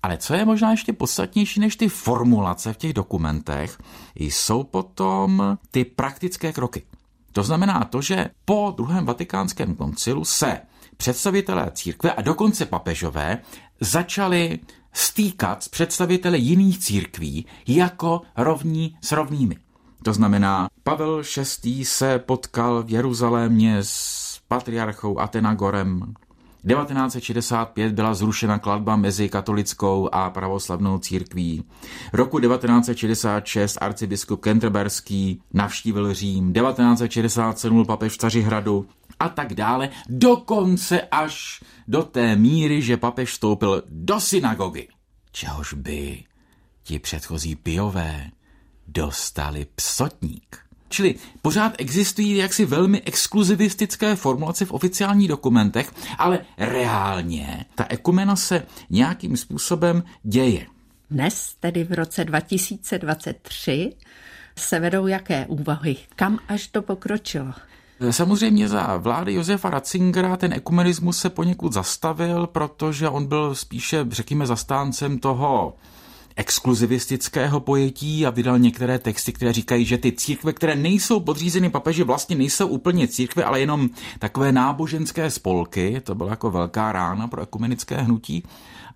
Ale 0.06 0.18
co 0.18 0.34
je 0.34 0.46
možná 0.46 0.72
ještě 0.72 0.94
podstatnější 0.94 1.60
než 1.60 1.76
ty 1.76 1.90
formulace 1.90 2.74
v 2.74 2.78
těch 2.78 2.94
dokumentech, 2.94 3.78
jsou 4.16 4.64
potom 4.64 5.58
ty 5.72 5.86
praktické 5.86 6.54
kroky. 6.54 6.84
To 7.32 7.44
znamená 7.44 7.88
to, 7.90 8.02
že 8.02 8.30
po 8.46 8.74
druhém 8.78 9.06
vatikánském 9.06 9.76
koncilu 9.76 10.26
se 10.26 10.62
představitelé 10.98 11.72
církve 11.74 12.12
a 12.12 12.22
dokonce 12.22 12.66
papežové 12.66 13.42
začali 13.80 14.60
stýkat 14.94 15.64
s 15.64 15.68
představiteli 15.68 16.40
jiných 16.40 16.80
církví 16.80 17.46
jako 17.68 18.22
rovní 18.38 18.98
s 19.02 19.12
rovnými. 19.12 19.58
To 20.04 20.14
znamená, 20.14 20.68
Pavel 20.84 21.22
VI. 21.64 21.86
se 21.86 22.20
potkal 22.20 22.84
v 22.84 22.90
Jeruzalémě 22.90 23.78
s 23.82 24.40
patriarchou 24.48 25.20
Atenagorem, 25.20 26.14
1965 26.68 27.94
byla 27.94 28.14
zrušena 28.14 28.60
kladba 28.60 28.96
mezi 28.96 29.30
katolickou 29.30 30.10
a 30.12 30.30
pravoslavnou 30.30 31.00
církví. 31.00 31.64
Roku 32.14 32.40
1966 32.40 33.78
arcibiskup 33.82 34.42
Kenterberský 34.42 35.42
navštívil 35.54 36.14
Řím, 36.14 36.54
1967 36.54 37.86
papež 37.86 38.14
v 38.14 38.18
Cařihradu 38.18 38.88
a 39.20 39.30
tak 39.30 39.54
dále, 39.54 39.90
dokonce 40.10 41.02
až 41.02 41.64
do 41.88 42.04
té 42.04 42.36
míry, 42.36 42.82
že 42.82 42.98
papež 42.98 43.30
vstoupil 43.30 43.84
do 43.90 44.20
synagogy. 44.20 44.88
Čehož 45.32 45.74
by 45.74 46.24
ti 46.84 47.00
předchozí 47.00 47.56
pijové 47.56 48.32
dostali 48.88 49.68
psotník. 49.76 50.65
Čili 50.90 51.16
pořád 51.42 51.74
existují 51.78 52.38
jaksi 52.38 52.66
velmi 52.66 53.02
exkluzivistické 53.02 54.16
formulace 54.16 54.66
v 54.66 54.72
oficiálních 54.72 55.28
dokumentech, 55.28 55.92
ale 56.18 56.40
reálně 56.58 57.66
ta 57.76 57.86
ekumena 57.90 58.36
se 58.36 58.66
nějakým 58.90 59.38
způsobem 59.38 60.04
děje. 60.24 60.66
Dnes, 61.12 61.56
tedy 61.60 61.84
v 61.84 61.92
roce 61.92 62.26
2023, 62.26 63.94
se 64.58 64.80
vedou 64.80 65.08
jaké 65.08 65.46
úvahy? 65.46 65.96
Kam 66.16 66.40
až 66.48 66.68
to 66.68 66.82
pokročilo? 66.82 67.54
Samozřejmě 68.12 68.68
za 68.68 68.98
vlády 68.98 69.34
Josefa 69.34 69.70
Ratzingera 69.70 70.38
ten 70.38 70.54
ekumenismus 70.54 71.18
se 71.18 71.30
poněkud 71.30 71.74
zastavil, 71.74 72.48
protože 72.48 73.10
on 73.10 73.26
byl 73.26 73.56
spíše, 73.56 74.06
řekněme, 74.10 74.48
zastáncem 74.48 75.20
toho 75.20 75.76
exkluzivistického 76.36 77.60
pojetí 77.60 78.26
a 78.26 78.30
vydal 78.30 78.60
některé 78.60 79.00
texty, 79.00 79.34
které 79.34 79.54
říkají, 79.54 79.86
že 79.86 79.98
ty 79.98 80.12
církve, 80.12 80.54
které 80.54 80.76
nejsou 80.76 81.20
podřízeny 81.20 81.70
papeži, 81.70 82.04
vlastně 82.04 82.36
nejsou 82.36 82.68
úplně 82.68 83.08
církve, 83.08 83.44
ale 83.44 83.60
jenom 83.60 83.90
takové 84.20 84.52
náboženské 84.52 85.32
spolky. 85.32 86.02
To 86.04 86.16
byla 86.16 86.30
jako 86.30 86.52
velká 86.52 86.92
rána 86.92 87.28
pro 87.28 87.42
ekumenické 87.42 88.02
hnutí 88.02 88.44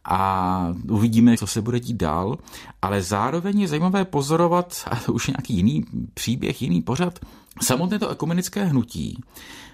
a 0.06 0.74
uvidíme, 0.90 1.38
co 1.38 1.48
se 1.48 1.62
bude 1.62 1.80
dít 1.80 1.98
dál. 1.98 2.38
Ale 2.82 3.02
zároveň 3.02 3.60
je 3.60 3.68
zajímavé 3.68 4.06
pozorovat, 4.06 4.84
a 4.92 4.96
to 4.96 5.14
už 5.14 5.28
nějaký 5.28 5.54
jiný 5.54 5.86
příběh, 6.14 6.62
jiný 6.62 6.82
pořad, 6.82 7.20
samotné 7.62 8.00
to 8.00 8.10
ekumenické 8.10 8.66
hnutí, 8.66 9.22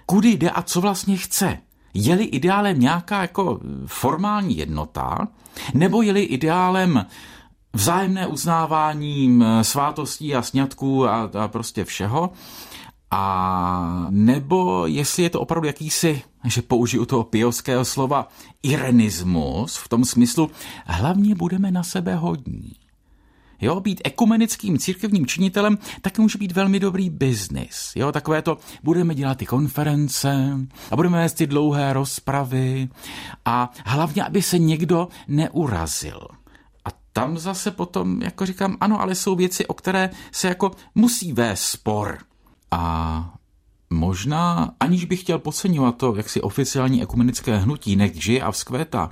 kudy 0.06 0.30
jde 0.30 0.50
a 0.50 0.62
co 0.62 0.82
vlastně 0.82 1.18
chce. 1.18 1.58
Je-li 1.94 2.24
ideálem 2.24 2.80
nějaká 2.80 3.22
jako 3.22 3.60
formální 3.86 4.58
jednota, 4.58 5.28
nebo 5.74 6.02
je-li 6.02 6.24
ideálem 6.24 7.06
vzájemné 7.76 8.28
uznávání 8.28 9.40
svátostí 9.62 10.36
a 10.36 10.42
sňatků 10.42 11.08
a, 11.08 11.32
a 11.44 11.48
prostě 11.48 11.86
všeho. 11.86 12.30
A 13.12 14.08
nebo 14.10 14.88
jestli 14.88 15.24
je 15.24 15.30
to 15.30 15.42
opravdu 15.42 15.68
jakýsi, 15.68 16.22
že 16.44 16.62
použiju 16.62 17.06
toho 17.06 17.24
piovského 17.24 17.86
slova, 17.86 18.28
irenismus, 18.64 19.78
v 19.78 19.88
tom 19.88 20.06
smyslu, 20.06 20.52
hlavně 20.86 21.36
budeme 21.36 21.72
na 21.72 21.84
sebe 21.84 22.16
hodní. 22.16 22.72
Jo, 23.62 23.80
být 23.80 24.02
ekumenickým 24.04 24.80
církevním 24.80 25.26
činitelem 25.26 25.78
taky 26.02 26.22
může 26.22 26.38
být 26.38 26.52
velmi 26.52 26.80
dobrý 26.80 27.10
biznis. 27.10 27.92
Jo, 27.96 28.12
takové 28.12 28.42
to, 28.42 28.58
budeme 28.84 29.16
dělat 29.16 29.38
ty 29.38 29.46
konference 29.46 30.58
a 30.92 30.96
budeme 30.96 31.18
vést 31.18 31.34
ty 31.34 31.48
dlouhé 31.48 31.94
rozpravy 31.94 32.90
a 33.46 33.72
hlavně, 33.86 34.24
aby 34.24 34.42
se 34.42 34.60
někdo 34.60 35.08
neurazil 35.28 36.28
tam 37.16 37.38
zase 37.38 37.72
potom, 37.72 38.22
jako 38.22 38.46
říkám, 38.46 38.78
ano, 38.80 39.02
ale 39.02 39.16
jsou 39.16 39.36
věci, 39.36 39.68
o 39.68 39.74
které 39.74 40.10
se 40.32 40.48
jako 40.48 40.72
musí 40.96 41.34
vést 41.34 41.62
spor. 41.62 42.18
A 42.72 43.34
možná, 43.90 44.72
aniž 44.80 45.06
bych 45.06 45.22
chtěl 45.22 45.40
podceňovat 45.40 45.98
to, 45.98 46.16
jak 46.16 46.30
si 46.30 46.42
oficiální 46.42 47.04
ekumenické 47.04 47.58
hnutí 47.58 47.96
nech 47.96 48.24
žije 48.24 48.42
a 48.42 48.52
vzkvétá, 48.52 49.10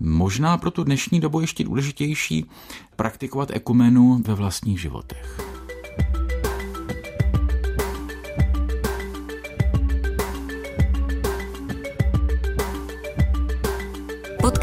možná 0.00 0.56
pro 0.56 0.70
tu 0.70 0.84
dnešní 0.84 1.20
dobu 1.20 1.40
ještě 1.40 1.64
důležitější 1.64 2.46
praktikovat 2.96 3.50
ekumenu 3.50 4.22
ve 4.26 4.34
vlastních 4.34 4.80
životech. 4.80 5.61